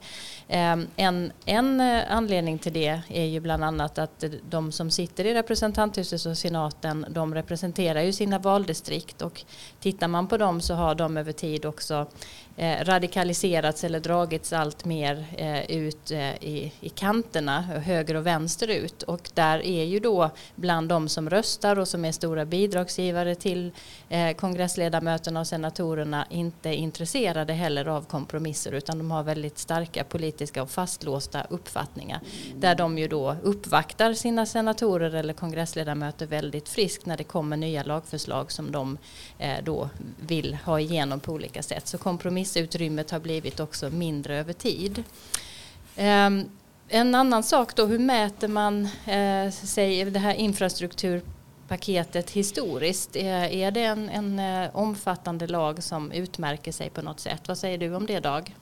[0.49, 5.25] Eh, en, en eh, anledning till det är ju bland annat att de som sitter
[5.25, 9.45] i representanthuset och senaten de representerar ju sina valdistrikt och
[9.81, 12.07] tittar man på dem så har de över tid också
[12.57, 18.69] eh, radikaliserats eller dragits allt mer eh, ut eh, i, i kanterna, höger och vänster
[18.69, 19.03] ut.
[19.03, 23.73] Och där är ju då bland de som röstar och som är stora bidragsgivare till
[24.09, 30.63] eh, kongressledamöterna och senatorerna inte intresserade heller av kompromisser utan de har väldigt starka politiska
[30.63, 32.21] och fastlåsta uppfattningar.
[32.55, 37.83] Där de ju då uppvaktar sina senatorer eller kongressledamöter väldigt friskt när det kommer nya
[37.83, 38.99] lagförslag som de
[39.39, 41.89] eh, Eh, då vill ha igenom på olika sätt.
[41.89, 45.05] Så kompromissutrymmet har blivit också mindre över tid.
[45.97, 46.45] Ehm,
[46.89, 53.17] en annan sak då, hur mäter man eh, sig, det här infrastrukturpaketet historiskt?
[53.17, 57.49] Eh, är, det en, en eh, omfattande lag som utmärker sig på något sätt?
[57.49, 58.55] Vad säger du om det Dag?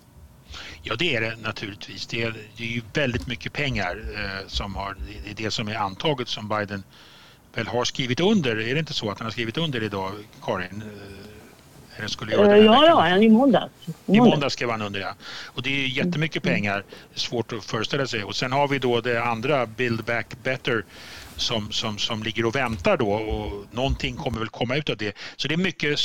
[0.83, 2.07] Ja, det är det naturligtvis.
[2.07, 5.69] Det är, det är ju väldigt mycket pengar eh, som har, det är det som
[5.69, 6.83] är antaget som Biden
[7.55, 8.61] väl har skrivit under.
[8.61, 10.13] Är det inte så att han har skrivit under idag,
[10.43, 10.83] Karin?
[11.97, 13.73] Eller skulle göra det ja, ja, i måndags.
[14.07, 15.15] I måndags skrev han under, ja.
[15.45, 16.55] Och det är jättemycket mm.
[16.55, 16.85] pengar.
[17.15, 18.25] Svårt att föreställa sig.
[18.25, 20.85] Och sen har vi då det andra, Build Back Better,
[21.37, 25.17] som, som, som ligger och väntar då och någonting kommer väl komma ut av det.
[25.37, 25.99] Så det är mycket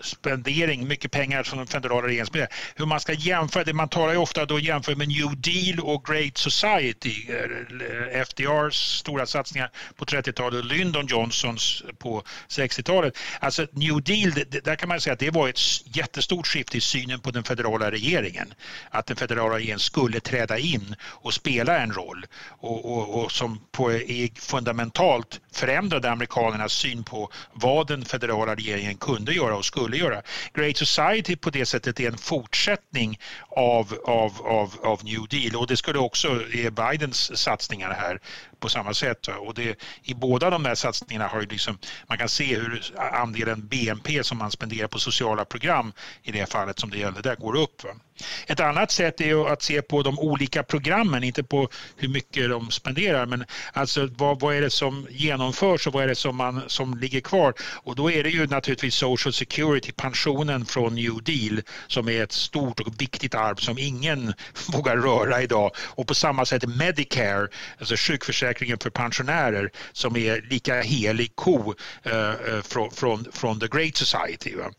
[0.00, 2.52] spendering, mycket pengar som den federala regeringen spenderar.
[2.76, 6.04] Hur man ska jämföra det, man talar ju ofta då jämför med New Deal och
[6.04, 13.18] Great Society, eh, FDRs stora satsningar på 30-talet och Lyndon Johnsons på 60-talet.
[13.40, 14.32] Alltså New Deal,
[14.64, 15.60] där kan man säga att det var ett
[15.96, 18.54] jättestort skifte i synen på den federala regeringen.
[18.90, 23.60] Att den federala regeringen skulle träda in och spela en roll och, och, och som
[23.72, 24.00] på,
[24.34, 30.22] fundamentalt förändrade amerikanernas syn på vad den federala regeringen kunde göra och skulle göra.
[30.54, 35.66] Great Society på det sättet är en fortsättning av, av, av, av New Deal och
[35.66, 38.20] det skulle också är Bidens satsningar här
[38.60, 39.28] på samma sätt.
[39.28, 43.66] Och det, I båda de här satsningarna har ju liksom, man kan se hur andelen
[43.66, 45.92] BNP som man spenderar på sociala program
[46.22, 47.84] i det fallet som det gällde där går upp.
[47.84, 47.90] Va?
[48.46, 52.70] Ett annat sätt är att se på de olika programmen, inte på hur mycket de
[52.70, 56.62] spenderar men alltså vad, vad är det som genomförs och vad är det som, man,
[56.66, 57.54] som ligger kvar?
[57.60, 62.32] Och då är det ju naturligtvis Social Security, pensionen från New Deal som är ett
[62.32, 64.34] stort och viktigt arv som ingen
[64.72, 65.70] vågar röra idag.
[65.76, 72.30] Och på samma sätt Medicare, alltså sjukförsäkringen för pensionärer som är lika helig ko eh,
[72.30, 74.56] eh från, från, från the Great Society.
[74.56, 74.70] Va?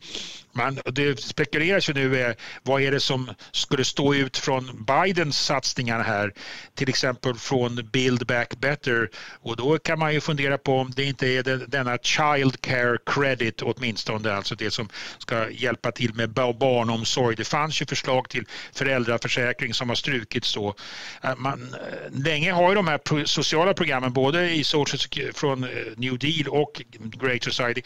[0.53, 5.39] Man, det spekuleras ju nu eh, vad är det som skulle stå ut från Bidens
[5.39, 6.34] satsningar här,
[6.75, 9.10] till exempel från Build Back Better
[9.41, 13.62] och då kan man ju fundera på om det inte är denna Child Care Credit
[13.62, 17.36] åtminstone, alltså det som ska hjälpa till med barnomsorg.
[17.36, 20.75] Det fanns ju förslag till föräldraförsäkring som har strukits då.
[21.23, 25.63] Eh, man, eh, länge har ju de här sociala programmen, både i social, eh, från
[25.63, 26.82] eh, New Deal och
[27.21, 27.82] Great Society,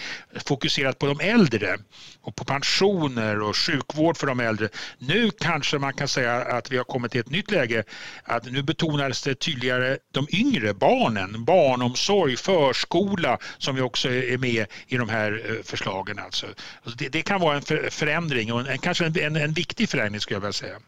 [0.46, 1.78] fokuserat på de äldre
[2.22, 4.70] och på pensioner och sjukvård för de äldre.
[5.00, 7.84] Nu kanske man kan säga att vi har kommit till ett nytt läge
[8.24, 14.66] att nu betonas det tydligare de yngre barnen, barnomsorg, förskola som vi också är med
[14.88, 16.20] i de här eh, förslagen.
[16.20, 16.48] Alltså.
[16.84, 16.98] alltså.
[16.98, 20.36] Det, det kan vara en förändring och en, kanske en, en, en viktig förändring skulle
[20.36, 20.80] jag vilja säga.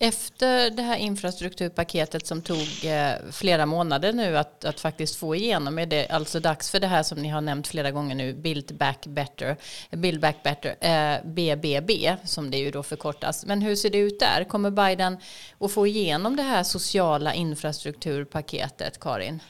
[0.00, 5.78] Efter det här infrastrukturpaketet som tog eh, flera månader nu att, att faktiskt få igenom
[5.78, 8.76] är det alltså dags för det här som ni har nämnt flera gånger nu, Build
[8.76, 9.56] Back Better,
[9.90, 13.46] Build Back Better, eh, BBB som det ju då förkortas.
[13.46, 14.44] Men hur ser det ut där?
[14.44, 15.18] Kommer Biden
[15.58, 19.40] att få igenom det här sociala infrastrukturpaketet, Karin?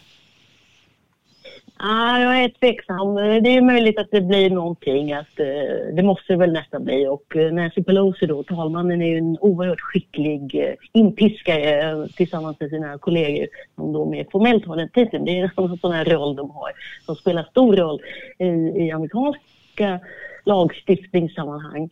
[1.80, 3.14] Ah, jag är tveksam.
[3.14, 5.12] Det är möjligt att det blir någonting.
[5.12, 7.06] Att, eh, det måste det väl nästan bli.
[7.06, 12.60] Och eh, Nancy Pelosi, då, talmannen, är ju en oerhört skicklig eh, inpiskare eh, tillsammans
[12.60, 15.24] med sina kollegor som då mer formellt har den titeln.
[15.24, 16.70] Det är en sån här roll de har
[17.06, 18.00] som spelar stor roll
[18.38, 18.44] i,
[18.84, 20.00] i amerikanska
[20.44, 21.90] lagstiftningssammanhang.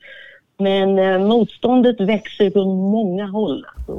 [0.58, 3.66] Men eh, motståndet växer från många håll.
[3.76, 3.92] Alltså,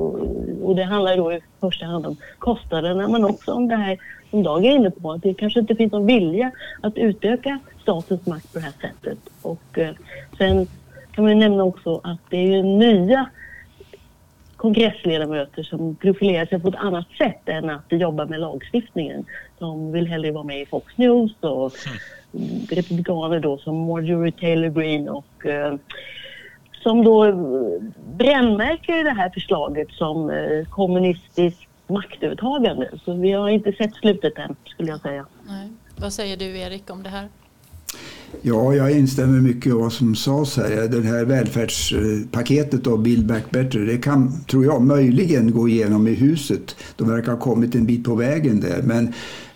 [0.64, 3.98] och det handlar då i första hand om kostnaderna men också om det här
[4.30, 8.26] som Dag är inne på, att det kanske inte finns någon vilja att utöka statens
[8.26, 9.18] makt på det här sättet.
[9.42, 9.92] Och eh,
[10.38, 10.68] sen
[11.12, 13.30] kan man nämna också att det är ju nya
[14.56, 19.26] kongressledamöter som profilerar sig på ett annat sätt än att jobba med lagstiftningen.
[19.60, 21.72] De vill hellre vara med i Fox News och
[22.34, 22.66] mm.
[22.70, 25.76] republikaner då som Marjorie Taylor Greene och eh,
[26.84, 27.32] som då
[28.18, 32.92] brännmärker det här förslaget som eh, kommunistiskt maktövertagande.
[33.06, 35.26] Så vi har inte sett slutet än skulle jag säga.
[35.48, 35.70] Nej.
[35.98, 37.28] Vad säger du Erik om det här?
[38.42, 40.88] Ja, jag instämmer mycket i vad som sades här.
[40.88, 46.14] Det här välfärdspaketet av Build Back Better, det kan, tror jag, möjligen gå igenom i
[46.14, 46.76] huset.
[46.96, 48.82] De verkar ha kommit en bit på vägen där.
[48.82, 49.08] Men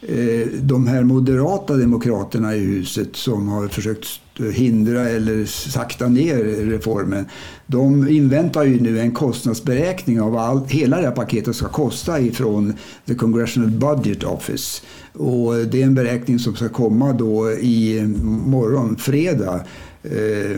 [0.02, 6.38] eh, de här moderata demokraterna i huset som har försökt hindra eller sakta ner
[6.70, 7.26] reformen.
[7.68, 12.74] De inväntar ju nu en kostnadsberäkning av all, hela det här paketet ska kosta ifrån
[13.06, 14.82] The Congressional Budget Office.
[15.14, 18.02] Och det är en beräkning som ska komma då i
[18.46, 19.66] morgon, fredag
[20.04, 20.52] eh,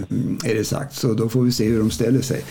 [0.44, 0.96] är det sagt.
[0.96, 2.44] Så då får vi se hur de ställer sig.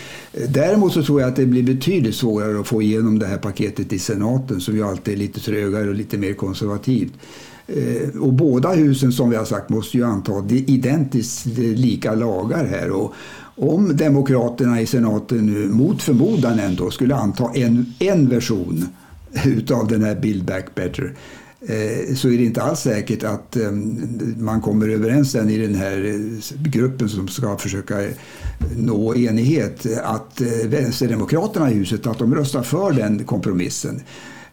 [0.49, 3.93] Däremot så tror jag att det blir betydligt svårare att få igenom det här paketet
[3.93, 7.13] i senaten som ju alltid är lite trögare och lite mer konservativt.
[7.67, 12.91] Eh, och båda husen som vi har sagt måste ju anta identiskt lika lagar här.
[12.91, 13.15] Och
[13.57, 18.87] om Demokraterna i senaten nu mot förmodan ändå skulle anta en, en version
[19.45, 21.15] utav den här Build Back Better
[21.61, 23.71] eh, så är det inte alls säkert att eh,
[24.39, 26.21] man kommer överens sen i den här
[26.69, 27.95] gruppen som ska försöka
[28.77, 34.01] nå enighet att Vänsterdemokraterna i huset att de röstar för den kompromissen.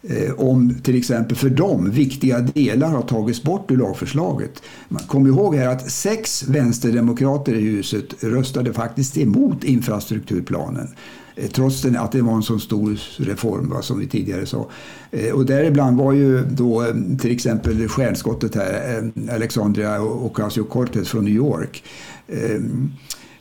[0.02, 4.64] Eh, om till exempel för dem viktiga delar har tagits bort ur lagförslaget.
[5.08, 10.88] Kom ihåg här att sex vänsterdemokrater i huset röstade faktiskt emot infrastrukturplanen
[11.36, 14.70] eh, trots att det var en så stor reform va, som vi tidigare sa.
[15.12, 16.86] Eh, och däribland var ju då
[17.22, 21.84] till exempel stjärnskottet här, Alexandria Ocasio-Cortez från New York.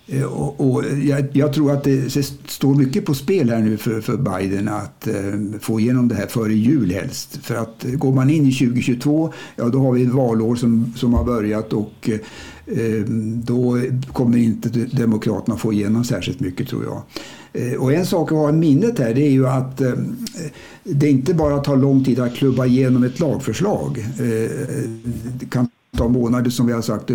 [0.09, 3.76] Eh, och, och jag, jag, tror att det, det, står mycket på spel här nu
[3.76, 7.38] för, för Biden att eh, få igenom det här före jul helst.
[7.42, 10.92] För att eh, går man in i 2022, ja då har vi ett valår som,
[10.96, 12.14] som har börjat och eh,
[12.66, 13.04] eh
[13.44, 13.80] då
[14.12, 17.02] kommer inte Demokraterna få igenom särskilt mycket tror jag.
[17.52, 19.92] Eh, och en sak att ha i minnet här det är ju att eh,
[20.84, 23.98] det inte bara tar lång tid att klubba igenom ett lagförslag.
[23.98, 24.50] Eh,
[25.40, 27.11] det kan ta månader som vi har sagt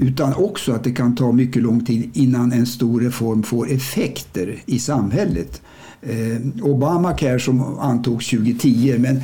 [0.00, 4.62] utan också att det kan ta mycket lång tid innan en stor reform får effekter
[4.66, 5.62] i samhället.
[6.02, 9.22] Eh, Obamacare som antogs 2010 men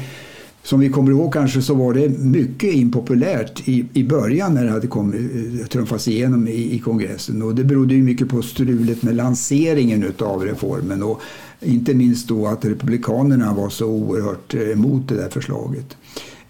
[0.62, 4.70] som vi kommer ihåg kanske så var det mycket impopulärt i, i början när det
[4.70, 5.20] hade kommit,
[5.60, 7.42] eh, trumfats igenom i, i kongressen.
[7.42, 11.20] Och det berodde ju mycket på strulet med lanseringen av reformen och
[11.60, 15.96] inte minst då att republikanerna var så oerhört eh, emot det där förslaget.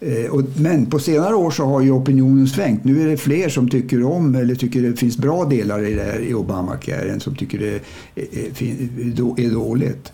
[0.01, 2.83] Eh, men på senare år så har ju opinionen svängt.
[2.83, 6.03] Nu är det fler som tycker om eller tycker det finns bra delar i det
[6.03, 7.75] här i Obamacare än som tycker det
[8.15, 10.11] eh, eh, är dåligt.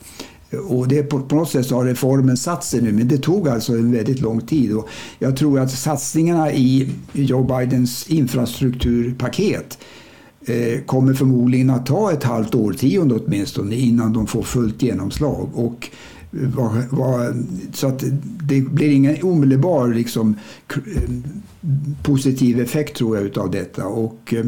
[0.69, 3.49] Och det på, på något sätt så har reformen satt sig nu, men det tog
[3.49, 4.75] alltså en väldigt lång tid.
[4.75, 9.77] Och jag tror att satsningarna i Joe Bidens infrastrukturpaket
[10.45, 15.49] eh, kommer förmodligen att ta ett halvt årtionde åtminstone innan de får fullt genomslag.
[15.53, 15.89] Och
[16.31, 17.35] var, var,
[17.73, 18.03] så att
[18.43, 20.35] det blir ingen omedelbar liksom,
[20.69, 21.11] eh,
[22.03, 23.85] positiv effekt tror jag utav detta.
[23.85, 24.45] Och, eh,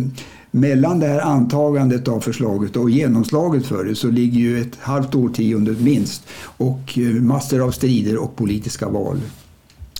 [0.51, 5.15] mellan det här antagandet av förslaget och genomslaget för det så ligger ju ett halvt
[5.15, 9.19] årtionde minst och eh, massor av strider och politiska val.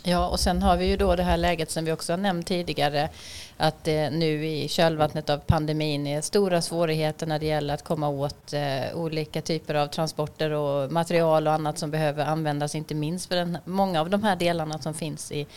[0.03, 2.47] Ja, och sen har vi ju då det här läget som vi också har nämnt
[2.47, 3.09] tidigare
[3.57, 8.09] att det nu i kölvattnet av pandemin är stora svårigheter när det gäller att komma
[8.09, 13.27] åt eh, olika typer av transporter och material och annat som behöver användas, inte minst
[13.27, 15.47] för den, många av de här delarna som finns i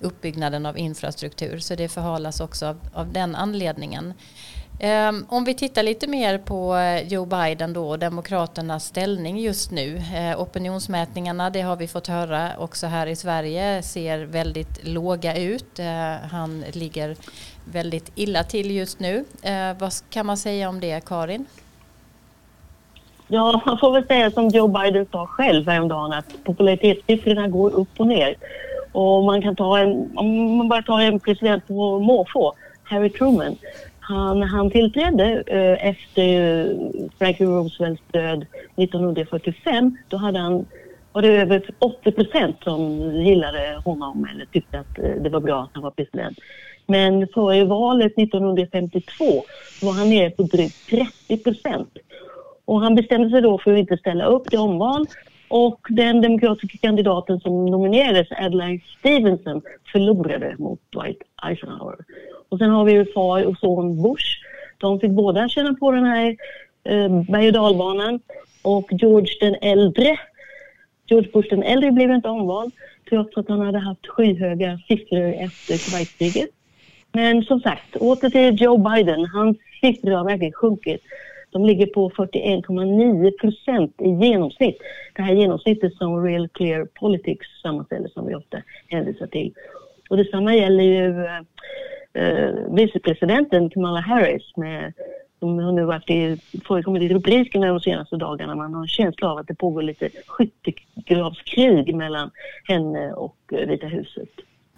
[0.00, 1.58] uppbyggnaden av infrastruktur.
[1.58, 4.14] Så det förhalas också av, av den anledningen.
[4.80, 9.70] Ehm, om vi tittar lite mer på eh, Joe Biden då och Demokraternas ställning just
[9.70, 9.96] nu.
[9.96, 15.78] Eh, opinionsmätningarna, det har vi fått höra också här i Sverige, ser väldigt låga ut.
[15.78, 15.86] Eh,
[16.30, 17.16] han ligger
[17.64, 19.24] väldigt illa till just nu.
[19.78, 21.46] Vad kan man säga om det, Karin?
[23.28, 27.88] Ja, man får väl säga som Joe Biden sa själv häromdagen att popularitetssiffrorna går upp
[27.96, 28.36] och ner.
[28.92, 33.56] Och man kan ta en, om man bara tar en president på måfå, Harry Truman,
[34.08, 36.24] han, han tillträdde eh, efter
[37.18, 38.46] Franklin Roosevelts död
[38.76, 39.96] 1945.
[40.08, 40.66] Då hade han,
[41.12, 45.62] var det över 80 procent som gillade honom eller tyckte att eh, det var bra
[45.62, 46.38] att han var president.
[46.86, 49.24] Men före valet 1952
[49.82, 51.92] var han nere på drygt 30 procent.
[52.64, 55.06] Och han bestämde sig då för att inte ställa upp till omval
[55.48, 61.96] och den demokratiska kandidaten som nominerades, Adlai Stevenson, förlorade mot Dwight Eisenhower.
[62.48, 64.26] Och sen har vi far och son Bush.
[64.78, 66.36] De fick båda känna på den här
[66.84, 68.20] eh, berg och dalbanan.
[68.62, 70.16] och George den äldre.
[71.06, 72.72] George Bush den äldre blev inte omvald
[73.08, 76.50] trots att han hade haft skyhöga siffror efter Kuwaitkriget.
[77.12, 79.24] Men som sagt, åter till Joe Biden.
[79.24, 81.02] Hans siffror har verkligen sjunkit.
[81.50, 84.78] De ligger på 41,9 procent i genomsnitt.
[85.14, 89.54] Det här genomsnittet som Real Clear Politics sammanställer som vi ofta hänvisar till.
[90.10, 91.40] Och detsamma gäller ju eh,
[92.14, 94.92] eh vicepresidenten Kamala Harris med
[95.38, 98.54] som har nu varit i, förekommit i rubrikerna de senaste dagarna.
[98.54, 102.30] Man har en känsla av att det pågår lite skyttegravskrig mellan
[102.64, 104.28] henne och eh, Vita huset.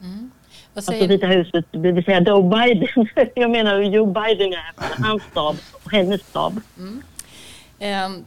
[0.03, 0.31] Mm.
[0.75, 3.09] Alltså Vita huset, det vill säga Joe Biden.
[3.35, 6.61] Jag menar Joe Biden är hans stab och hennes stab.
[6.79, 7.03] Mm.
[8.07, 8.25] Um.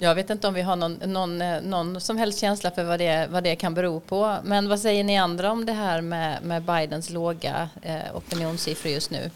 [0.00, 2.98] Jag vet inte om vi har någon, någon, eh, någon som helst känsla för vad
[2.98, 4.36] det, vad det kan bero på.
[4.44, 9.10] Men vad säger ni andra om det här med, med Bidens låga eh, opinionssiffror just
[9.10, 9.30] nu?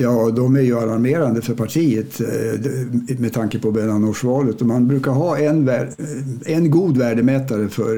[0.00, 4.60] Ja, de är ju alarmerande för partiet eh, med tanke på mellanårsvalet.
[4.60, 5.86] Man brukar ha en, eh,
[6.46, 7.96] en god värdemätare för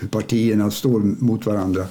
[0.00, 1.86] hur partierna står mot varandra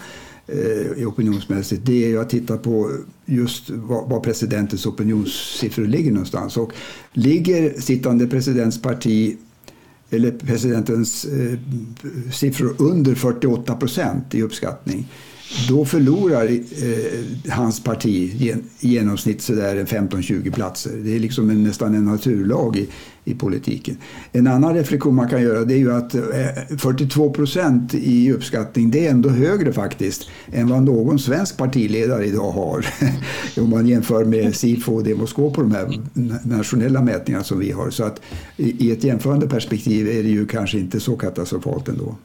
[0.48, 1.86] eh, opinionsmässigt.
[1.86, 2.92] Det är ju att titta på
[3.26, 6.58] just var, presidentens opinionssiffror ligger någonstans.
[6.58, 6.74] Och
[7.14, 9.38] ligger sittande presidentparti
[10.10, 11.60] eller presidentens eh,
[12.32, 15.08] siffror under 48 procent i uppskattning
[15.68, 20.92] då förlorar eh, hans parti i genomsnitt 15-20 platser.
[21.04, 22.88] Det är liksom en, nästan en naturlag i,
[23.26, 23.98] i politiken.
[24.32, 28.92] En annan reflektion man kan göra det är ju att eh, 42 procent i uppskattning
[28.92, 32.86] det är ändå högre faktiskt än vad någon svensk partiledare idag har.
[33.58, 36.02] Om man jämför med Sifo och Demoskop på de här
[36.44, 37.90] nationella mätningarna som vi har.
[37.90, 38.22] Så att
[38.58, 42.16] i, i ett jämförande perspektiv är det ju kanske inte så katastrofalt ändå.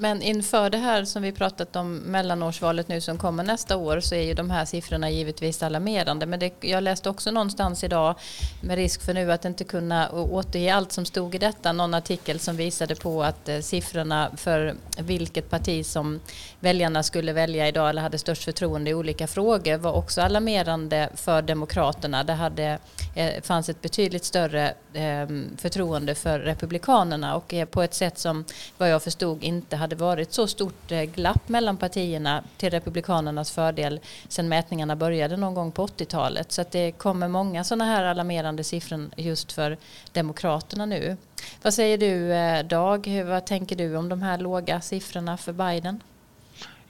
[0.00, 4.14] Men inför det här som vi pratat om mellanårsvalet nu som kommer nästa år så
[4.14, 6.26] är ju de här siffrorna givetvis alarmerande.
[6.26, 8.14] Men det, jag läste också någonstans idag
[8.62, 11.72] med risk för nu att inte kunna återge allt som stod i detta.
[11.72, 16.20] Någon artikel som visade på att eh, siffrorna för vilket parti som
[16.60, 21.42] väljarna skulle välja idag eller hade störst förtroende i olika frågor var också alarmerande för
[21.42, 22.24] Demokraterna.
[22.24, 22.78] Det hade,
[23.14, 28.44] eh, fanns ett betydligt större eh, förtroende för Republikanerna och eh, på ett sätt som
[28.78, 33.50] vad jag förstod inte hade hade varit så stort eh, glapp mellan partierna till Republikanernas
[33.50, 36.52] fördel sedan mätningarna började någon gång på 80-talet.
[36.52, 39.76] Så att det kommer många sådana här alarmerande siffror just för
[40.12, 41.16] Demokraterna nu.
[41.62, 43.24] Vad säger du eh, Dag?
[43.26, 46.02] Vad tänker du om de här låga siffrorna för Biden?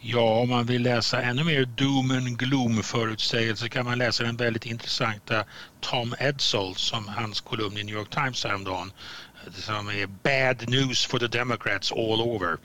[0.00, 4.36] Ja, om man vill läsa ännu mer doom and gloom förutsägelse kan man läsa den
[4.36, 5.44] väldigt intressanta
[5.80, 8.92] Tom Edsel som hans kolumn i New York Times häromdagen
[9.54, 12.58] som är eh, bad news for the Democrats all over.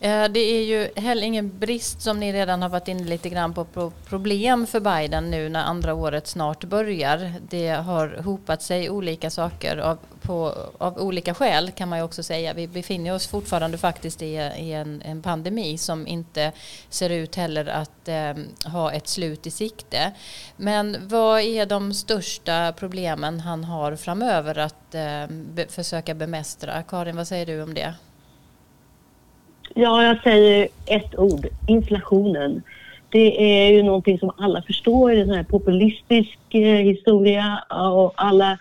[0.00, 3.54] Eh, det är ju heller ingen brist som ni redan har varit inne lite grann
[3.54, 7.32] på problem för Biden nu när andra året snart börjar.
[7.48, 12.22] Det har hopat sig olika saker av, på, av olika skäl kan man ju också
[12.22, 12.54] säga.
[12.54, 16.52] Vi befinner oss fortfarande faktiskt i, i en, en, pandemi som inte
[16.88, 18.34] ser ut heller att eh,
[18.72, 20.12] ha ett slut i sikte.
[20.56, 26.82] Men vad är de största problemen han har framöver att eh, be, försöka bemästra?
[26.82, 27.94] Karin, vad säger du om det?
[29.78, 31.46] Ja, jag säger ett ord.
[31.68, 32.62] Inflationen.
[33.08, 35.10] Det är ju någonting som alla förstår.
[35.10, 38.58] Det är en här populistisk eh, historia och alla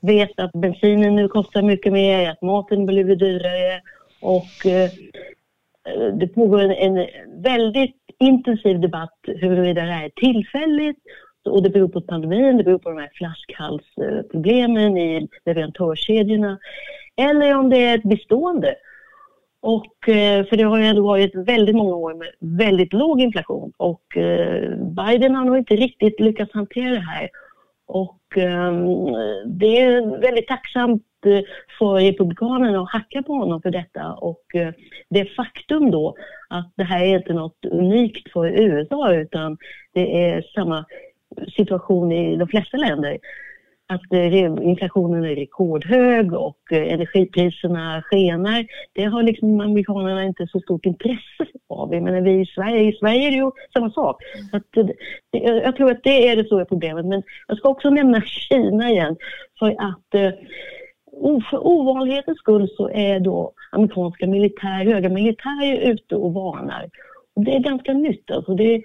[0.00, 3.80] vet att bensinen nu kostar mycket mer, att maten blir dyrare
[4.20, 4.90] och eh,
[6.18, 7.06] det pågår en, en
[7.42, 10.98] väldigt intensiv debatt huruvida det här är tillfälligt
[11.44, 16.58] och det beror på pandemin, det beror på de här flaskhalsproblemen i leverantörskedjorna
[17.16, 18.74] eller om det är ett bestående.
[19.66, 23.72] Och, eh, för det har ju ändå varit väldigt många år med väldigt låg inflation.
[23.76, 27.28] Och eh, Biden har nog inte riktigt lyckats hantera det här.
[27.86, 28.86] Och ehm,
[29.46, 31.40] det är väldigt tacksamt eh,
[31.78, 34.12] för Republikanerna att hacka på honom för detta.
[34.12, 34.44] Och
[35.10, 36.14] det faktum då
[36.48, 39.56] att det här är inte något unikt för USA utan
[39.94, 40.84] det är samma
[41.56, 43.18] situation i de flesta länder
[43.94, 48.66] att eh, inflationen är rekordhög och eh, energipriserna skenar.
[48.92, 51.90] Det har liksom amerikanerna inte så stort intresse av.
[51.90, 54.22] Men vi i Sverige, i Sverige är det ju samma sak.
[54.50, 57.06] Så att, eh, jag tror att det är det stora problemet.
[57.06, 59.16] Men jag ska också nämna Kina igen.
[59.58, 60.34] För att
[61.50, 66.90] för ovanlighetens skull så är då amerikanska militär, höga militärer ute och varnar.
[67.36, 68.30] Och det är ganska nytt.
[68.30, 68.82] Alltså det,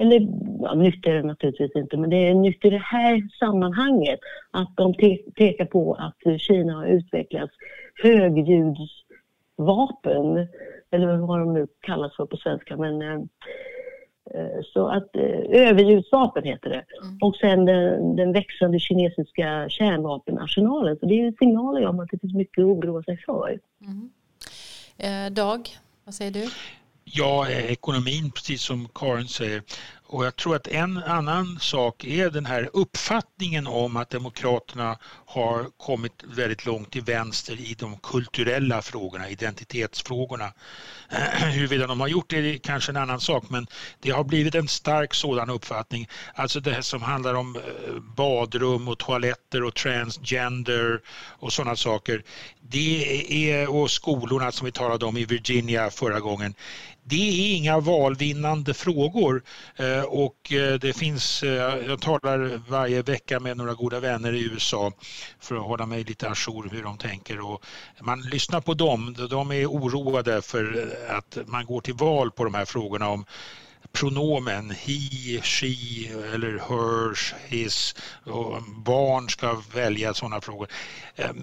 [0.00, 0.28] eller
[0.60, 4.20] ja, nytt är det naturligtvis inte, men det är nytt i det här sammanhanget
[4.50, 4.94] att de
[5.34, 7.50] pekar på att Kina har utvecklat
[8.02, 10.48] högljudsvapen,
[10.90, 13.20] eller vad de nu kallas för på svenska, men eh,
[14.34, 16.84] Eh, så att eh, överljudsvapen heter det.
[17.02, 17.18] Mm.
[17.20, 20.96] Och sen den, den, växande kinesiska kärnvapenarsenalen.
[21.00, 23.58] Så det är signaler om att det finns mycket att oroa sig för.
[23.80, 24.10] Mm.
[24.98, 25.68] Eh, Dag,
[26.04, 26.46] vad säger du?
[27.04, 29.62] Ja, ekonomin, precis som Karin säger.
[30.12, 35.66] Och jag tror att en annan sak är den här uppfattningen om att Demokraterna har
[35.76, 40.52] kommit väldigt långt till vänster i de kulturella frågorna, identitetsfrågorna.
[41.54, 43.66] Huruvida de har gjort det är kanske en annan sak men
[44.00, 46.08] det har blivit en stark sådan uppfattning.
[46.34, 47.62] Alltså det här som handlar om eh,
[48.16, 51.00] badrum och toaletter och transgender
[51.38, 52.22] och sådana saker.
[52.60, 56.54] Det är, och skolorna som vi talade om i Virginia förra gången
[57.10, 59.42] det är inga valvinnande frågor
[59.76, 64.44] eh, och eh, det finns, eh, jag talar varje vecka med några goda vänner i
[64.44, 64.92] USA
[65.40, 67.64] för att hålla mig lite ajour hur de tänker och
[68.00, 72.54] man lyssnar på dem, de är oroade för att man går till val på de
[72.54, 73.24] här frågorna om
[73.92, 80.68] pronomen he, she eller hers, his och barn ska välja sådana frågor.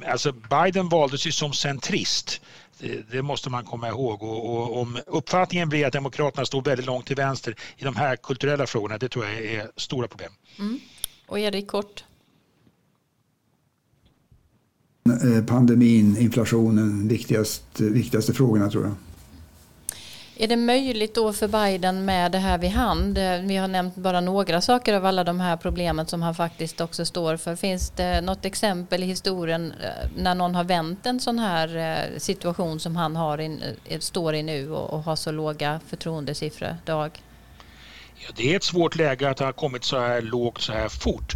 [0.07, 2.41] Alltså Biden valdes ju som centrist
[3.11, 4.23] det, måste man komma ihåg.
[4.23, 8.15] Och, och, om uppfattningen blir att Demokraterna står väldigt långt till vänster i de här
[8.15, 10.31] kulturella frågorna, det tror jag är stora problem.
[10.59, 10.79] Mm.
[11.27, 12.03] Och Erik, kort?
[15.23, 18.95] Eh, pandemin, inflationen, viktigaste, viktigaste frågorna tror jag.
[20.39, 23.17] Är det möjligt då för Biden med det här vid hand?
[23.17, 26.81] Eh, vi har nämnt bara några saker av alla de här problemen som han faktiskt
[26.81, 27.55] också står för.
[27.55, 32.19] Finns det något exempel i historien eh, när någon har vänt en sån här eh,
[32.19, 33.63] situation som han har in,
[33.99, 37.21] står i nu och, och har så låga förtroendesiffror, Dag?
[38.15, 41.33] Ja, det är ett svårt läge att ha kommit så här lågt så här fort.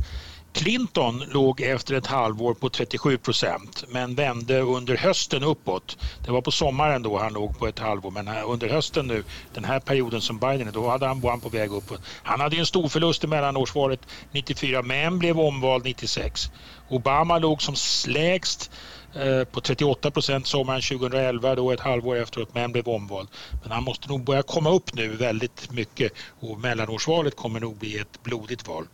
[0.54, 5.98] Clinton låg efter ett halvår på 37 procent men vände under hösten uppåt.
[6.26, 9.24] Det var på sommaren då han låg på ett halvår men under hösten nu,
[9.54, 12.02] den här perioden som Biden är, då hade han, var han på väg uppåt.
[12.24, 14.00] Han hade en stor förlust i mellanårsvalet
[14.32, 16.52] 94 men blev omvald 96.
[16.88, 17.76] Obama låg som
[18.08, 18.72] lägst
[19.14, 23.30] eh, på 38 procent sommaren 2011, då ett halvår efteråt, men blev omvald.
[23.62, 27.98] Men han måste nog börja komma upp nu väldigt mycket och mellanårsvalet kommer nog bli
[27.98, 28.88] ett blodigt val.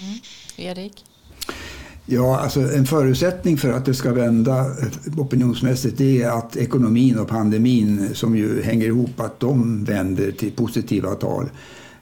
[0.00, 0.18] Mm.
[0.56, 1.04] Erik?
[2.06, 7.18] Ja, alltså en förutsättning för att det ska vända eh, opinionsmässigt det är att ekonomin
[7.18, 11.50] och pandemin som ju hänger ihop, att de vänder till positiva tal.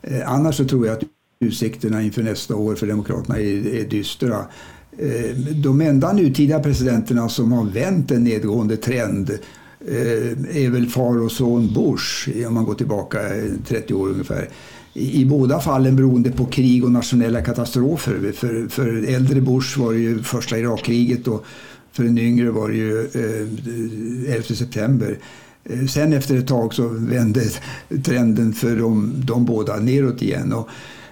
[0.02, 1.02] Eh, annars så tror jag att
[1.40, 4.36] utsikterna inför nästa år för Demokraterna är, är dystra.
[4.98, 9.38] Eh, de enda nutida presidenterna som har vänt en nedgående trend
[10.52, 13.18] är väl far och son Bush, om man går tillbaka
[13.66, 14.48] 30 år ungefär
[14.92, 18.32] i båda fallen beroende på krig och nationella katastrofer.
[18.32, 21.44] För, för äldre Bush var det ju första Irakkriget och
[21.92, 25.18] för den yngre var det ju eh, 11 september.
[25.64, 27.40] Eh, sen efter ett tag så vände
[28.04, 30.52] trenden för de, de båda neråt igen.
[30.52, 30.68] Och,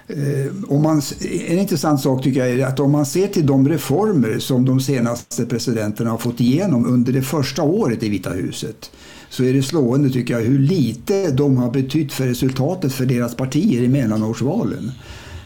[0.07, 1.01] eh, om man,
[1.47, 4.79] en intressant sak tycker jag är att om man ser till de reformer som de
[4.79, 8.91] senaste presidenterna har fått igenom under det första året i Vita huset
[9.29, 13.35] så är det slående tycker jag hur lite de har betytt för resultatet för deras
[13.35, 14.91] partier i mellanårsvalen.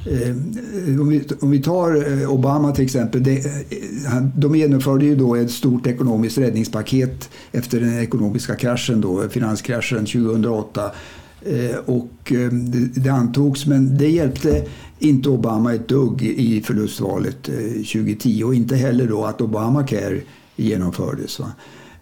[0.06, 3.24] Eh, om vi, om vi tar eh, Obama till exempel.
[3.24, 3.52] Det, eh,
[4.08, 10.06] han, de genomförde ju då ett stort ekonomiskt räddningspaket efter den ekonomiska kraschen, då, finanskraschen
[10.06, 10.92] 2008.
[11.86, 12.34] Och
[12.96, 14.66] det antogs, men det hjälpte
[15.00, 20.22] inte Obama ett dugg i förlustvalet 2010 och inte heller då att Obamacare
[20.56, 21.40] genomfördes.
[21.40, 21.52] Va?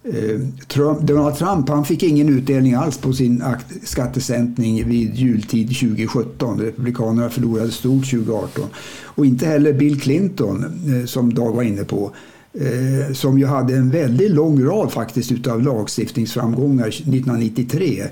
[0.03, 3.43] Eh, Trump, Donald Trump han fick ingen utdelning alls på sin
[3.83, 6.59] skattesänkning vid jultid 2017.
[6.59, 8.65] Republikanerna förlorade stort 2018.
[9.03, 12.11] Och inte heller Bill Clinton, eh, som Dag var inne på,
[12.53, 18.03] eh, som ju hade en väldigt lång rad faktiskt utav lagstiftningsframgångar 1993.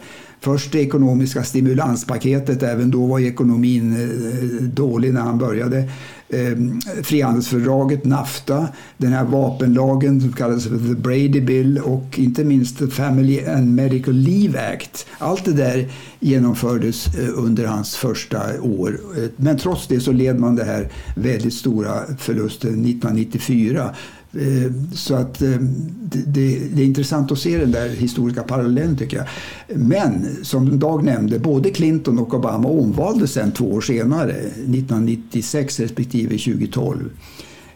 [0.41, 5.89] Först det ekonomiska stimulanspaketet, även då var ekonomin eh, dålig när han började
[6.29, 8.67] ehm, frihandelsfördraget NAFTA,
[8.97, 13.75] den här vapenlagen som kallades för the Brady Bill och inte minst the Family and
[13.75, 15.07] Medical Leave Act.
[15.17, 18.99] Allt det där genomfördes eh, under hans första år.
[19.17, 23.95] Eh, men trots det så led man det här väldigt stora förlusten 1994
[24.33, 25.57] Eh, så att eh,
[26.09, 29.25] det, det, är intressant att se den där historiska parallellen tycker jag.
[29.79, 36.29] Men som Dag nämnde, både Clinton och Obama omvaldes sen två år senare, 1996 respektive
[36.29, 37.09] 2012.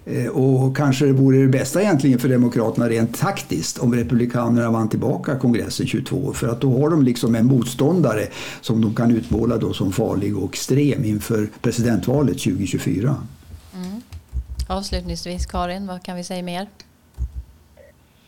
[0.06, 4.89] Eh, och kanske det vore det bästa egentligen för Demokraterna rent taktiskt om Republikanerna vann
[4.89, 8.28] tillbaka kongressen 22 för att då har de liksom en motståndare
[8.62, 13.16] som de kan utmåla då som farlig och extrem inför presidentvalet 2024.
[14.68, 16.68] Avslutningsvis Karin, vad kan vi säga mer?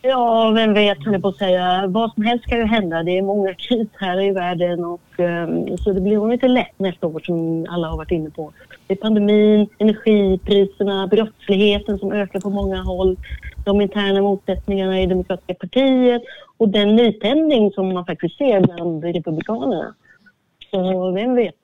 [0.02, 1.86] Ja, vem vet, höll jag på att säga.
[1.86, 3.02] Vad som helst kan ju hända.
[3.02, 7.06] Det är många kriser i världen och um, så det blir nog inte lätt nästa
[7.06, 8.52] år som alla har varit inne på.
[8.86, 13.16] Det är pandemin, energipriserna, brottsligheten som ökar på många håll,
[13.64, 16.22] de interna motsättningarna i Demokratiska partiet
[16.56, 19.94] och den nytändning som man faktiskt ser bland republikanerna.
[20.70, 21.54] Så vem vet?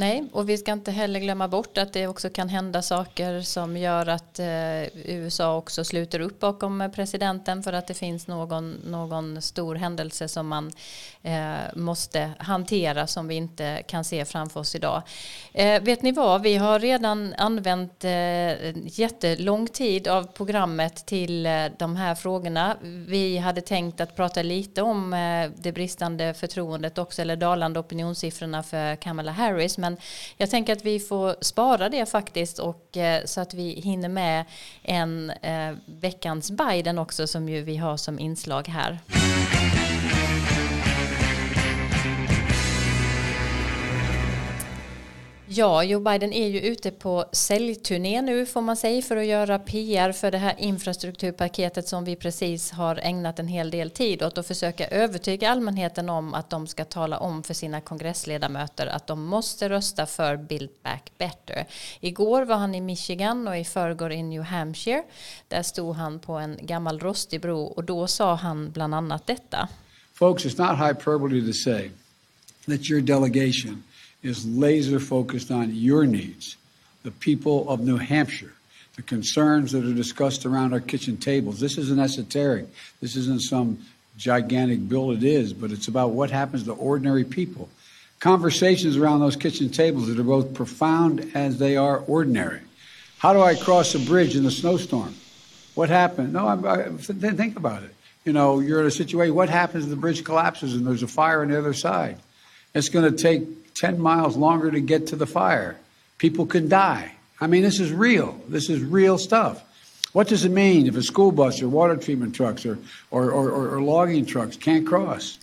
[0.00, 3.76] Nej, och vi ska inte heller glömma bort att det också kan hända saker som
[3.76, 8.70] gör att eh, USA också sluter upp bakom eh, presidenten för att det finns någon,
[8.70, 10.72] någon stor händelse som man
[11.22, 15.02] eh, måste hantera som vi inte kan se framför oss idag.
[15.52, 18.10] Eh, vet ni vad, vi har redan använt eh,
[19.00, 22.76] jättelång tid av programmet till eh, de här frågorna.
[22.82, 28.62] Vi hade tänkt att prata lite om eh, det bristande förtroendet också, eller dalande opinionssiffrorna
[28.62, 29.96] för Kamala Harris, men men
[30.36, 34.44] jag tänker att vi får spara det faktiskt och eh, så att vi hinner med
[34.82, 38.98] en eh, veckans Biden också som ju vi har som inslag här.
[45.52, 49.58] Ja, Joe Biden är ju ute på säljturné nu får man säga för att göra
[49.58, 54.38] PR för det här infrastrukturpaketet som vi precis har ägnat en hel del tid åt
[54.38, 59.24] och försöka övertyga allmänheten om att de ska tala om för sina kongressledamöter att de
[59.24, 61.66] måste rösta för Build Back Better.
[62.00, 65.02] Igår var han i Michigan och i förrgår i New Hampshire.
[65.48, 69.68] Där stod han på en gammal rostig bro och då sa han bland annat detta.
[70.14, 71.90] Folks, it's not hyperbole to say
[72.66, 73.82] that your delegation
[74.22, 76.56] is laser focused on your needs,
[77.02, 78.52] the people of New Hampshire,
[78.96, 81.60] the concerns that are discussed around our kitchen tables.
[81.60, 82.66] This isn't esoteric.
[83.00, 83.78] This isn't some
[84.16, 87.68] gigantic bill, it is, but it's about what happens to ordinary people.
[88.18, 92.60] Conversations around those kitchen tables that are both profound as they are ordinary.
[93.16, 95.14] How do I cross a bridge in a snowstorm?
[95.74, 96.34] What happened?
[96.34, 97.94] No, I, I, think about it.
[98.24, 99.34] You know, you're in a situation.
[99.34, 102.18] What happens if the bridge collapses and there's a fire on the other side?
[102.74, 105.76] It's going to take 10 miles longer to get to the fire.
[106.18, 107.12] People can die.
[107.40, 108.40] I mean, this is real.
[108.48, 109.64] This is real stuff.
[110.12, 112.78] What does it mean if a school bus or water treatment trucks or,
[113.10, 115.38] or, or, or logging trucks can't cross?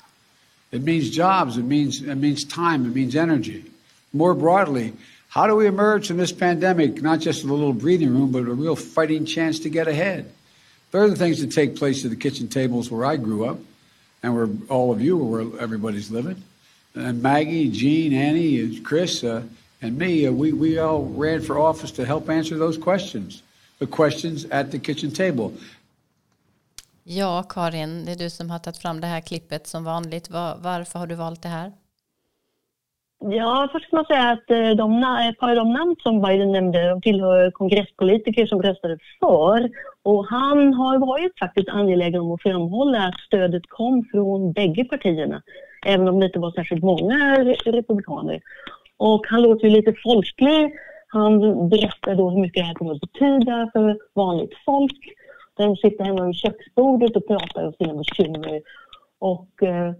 [0.71, 3.65] It means jobs, it means, it means time, it means energy.
[4.11, 4.93] More broadly,
[5.29, 8.39] how do we emerge from this pandemic, not just with a little breathing room, but
[8.39, 10.31] a real fighting chance to get ahead?
[10.91, 13.59] There are the things that take place at the kitchen tables where I grew up
[14.23, 16.43] and where all of you, where everybody's living.
[16.97, 19.41] And Maggie, Jean, Annie, Chris, uh,
[19.81, 23.43] and me, uh, we, we all ran for office to help answer those questions.
[23.79, 25.51] The questions at the kitchen table.
[27.03, 30.29] Ja, Karin, det är du som har tagit fram det här klippet som vanligt.
[30.29, 31.71] Var, varför har du valt det här?
[33.19, 36.51] Ja, först ska man säga att eh, de, ett par av de namn som Biden
[36.51, 39.69] nämnde de tillhör kongresspolitiker som röstade för.
[40.03, 45.41] Och han har varit faktiskt angelägen om att framhålla att stödet kom från bägge partierna
[45.85, 48.41] även om det inte var särskilt många republikaner.
[48.97, 50.73] Och han låter ju lite folklig.
[51.07, 55.13] Han berättar då hur mycket det här kommer att betyda för vanligt folk.
[55.57, 58.61] De sitter hemma vid köksbordet och pratar om sina bekymmer.
[59.19, 59.93] Och eh,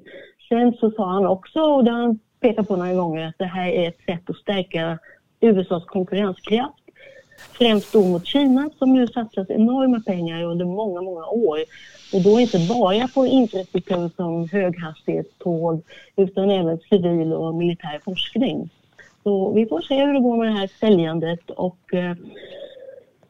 [0.49, 3.45] sen så sa han också, och det har han pekat på några gånger, att det
[3.45, 4.99] här är ett sätt att stärka
[5.39, 6.86] USAs konkurrenskraft.
[7.37, 11.57] Främst då mot Kina som nu satsat enorma pengar under många, många år
[12.13, 15.81] och då inte bara på infrastruktur som höghastighetståg
[16.15, 18.69] utan även civil och militär forskning.
[19.23, 22.11] Så vi får se hur det går med det här säljandet och eh,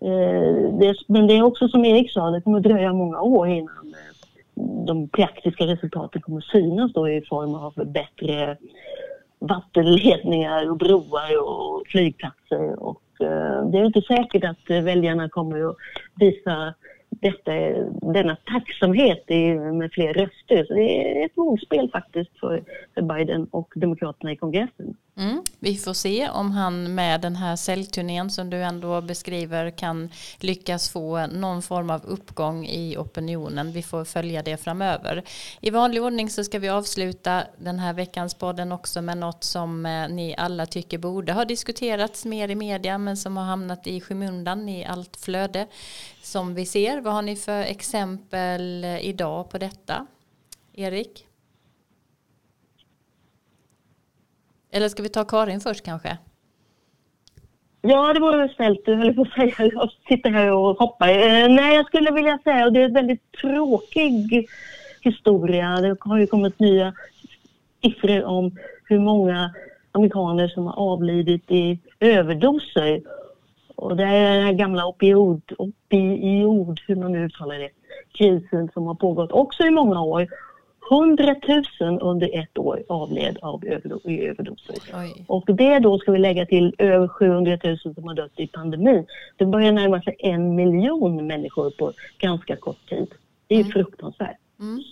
[0.01, 3.93] eh det, men det är också som Erik sa, det kommer dröja många år innan
[3.93, 8.57] eh, de praktiska resultaten kommer synas då i form av bättre
[9.39, 15.69] vattenledningar och broar och flygplatser och Eh, det är inte säkert att eh, väljarna kommer
[15.69, 15.75] att
[16.15, 16.73] visa
[17.09, 17.51] detta,
[18.13, 19.29] denna tacksamhet
[19.73, 20.65] med fler röster.
[20.65, 22.63] Så det är ett vågspel faktiskt för,
[22.93, 24.95] för Biden och Demokraterna i kongressen.
[25.17, 25.43] Mm.
[25.59, 30.09] Vi får se om han med den här säljturnén som du ändå beskriver kan
[30.39, 33.71] lyckas få någon form av uppgång i opinionen.
[33.71, 35.23] Vi får följa det framöver.
[35.61, 39.85] I vanlig ordning så ska vi avsluta den här veckans podden också med något som
[39.85, 44.01] eh, ni alla tycker borde ha diskuterats mer i media men som har hamnat i
[44.01, 45.67] skymundan i allt flöde
[46.23, 47.01] som vi ser.
[47.01, 50.07] Vad har ni för exempel eh, idag på detta?
[50.73, 51.26] Erik?
[54.77, 56.17] Eller ska vi ta Karin först kanske?
[57.81, 58.85] Ja, det vore väl snällt.
[58.85, 59.53] Du höll på att säga.
[59.73, 61.09] Jag sitter här och hoppar.
[61.09, 64.47] Eh, nej, jag skulle vilja säga, och det är en väldigt tråkig
[65.01, 65.81] historia.
[65.81, 66.93] Det har ju kommit nya
[67.83, 69.53] siffror om hur många
[69.91, 73.01] amerikaner som har avlidit i överdoser.
[73.75, 77.69] Och det är den här gamla opiod, opiod, hur man nu uttalar det,
[78.17, 80.27] krisen som har pågått också i många år.
[80.91, 81.35] 100
[81.79, 84.75] 000 under ett år avled av överdoser.
[85.27, 89.05] Och det då ska vi lägga till över 700 000 som har dött i pandemin.
[89.37, 93.07] Det börjar närma sig en miljon människor på ganska kort tid.
[93.47, 93.71] Det är mm.
[93.71, 94.37] fruktansvärt.
[94.59, 94.83] Mm.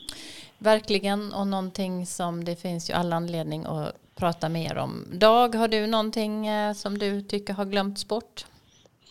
[0.58, 5.06] Verkligen och någonting som det finns ju all anledning att prata mer om.
[5.14, 8.46] Dag, har du någonting eh, som du tycker har glömts bort?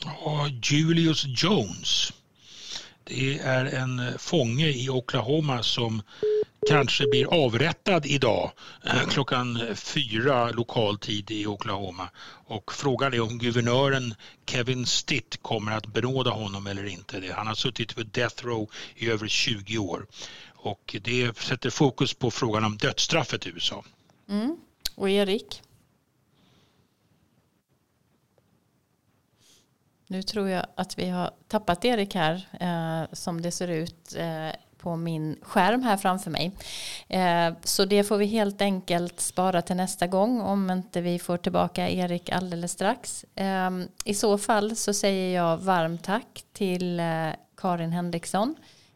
[0.04, 2.12] Ja, Julius Jones.
[3.04, 6.02] Det är en fånge i Oklahoma som
[6.68, 8.52] kanske blir avrättad idag
[8.86, 12.08] eh, klockan fyra lokal tid i Oklahoma.
[12.46, 14.14] Och frågan är om guvernören
[14.46, 17.34] Kevin Stitt kommer att benåda honom eller inte.
[17.36, 20.06] Han har suttit på death row i över 20 år.
[20.54, 23.84] Och det sätter fokus på frågan om dödsstraffet i USA.
[24.28, 24.56] Mm.
[24.94, 25.62] Och Erik?
[30.06, 34.48] Nu tror jag att vi har tappat Erik här eh, som det ser ut eh,
[34.84, 36.52] på min skärm här framför mig.
[37.08, 41.36] Eh, så det får vi helt enkelt spara till nästa gång om inte vi får
[41.36, 43.24] tillbaka Erik alldeles strax.
[43.34, 43.70] Eh,
[44.04, 48.54] I så fall så säger jag varmt tack till eh, Karin Henriksson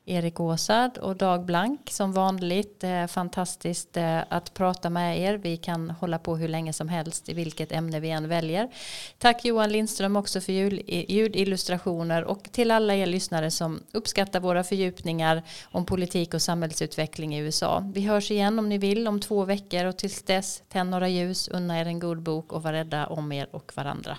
[0.09, 2.85] Erik Åsad och Dag Blank som vanligt.
[2.85, 5.35] Eh, fantastiskt eh, att prata med er.
[5.35, 8.69] Vi kan hålla på hur länge som helst i vilket ämne vi än väljer.
[9.19, 10.53] Tack Johan Lindström också för
[11.13, 17.39] ljudillustrationer och till alla er lyssnare som uppskattar våra fördjupningar om politik och samhällsutveckling i
[17.39, 17.85] USA.
[17.95, 21.49] Vi hörs igen om ni vill om två veckor och tills dess tänd några ljus,
[21.49, 24.19] unna er en god bok och var rädda om er och varandra.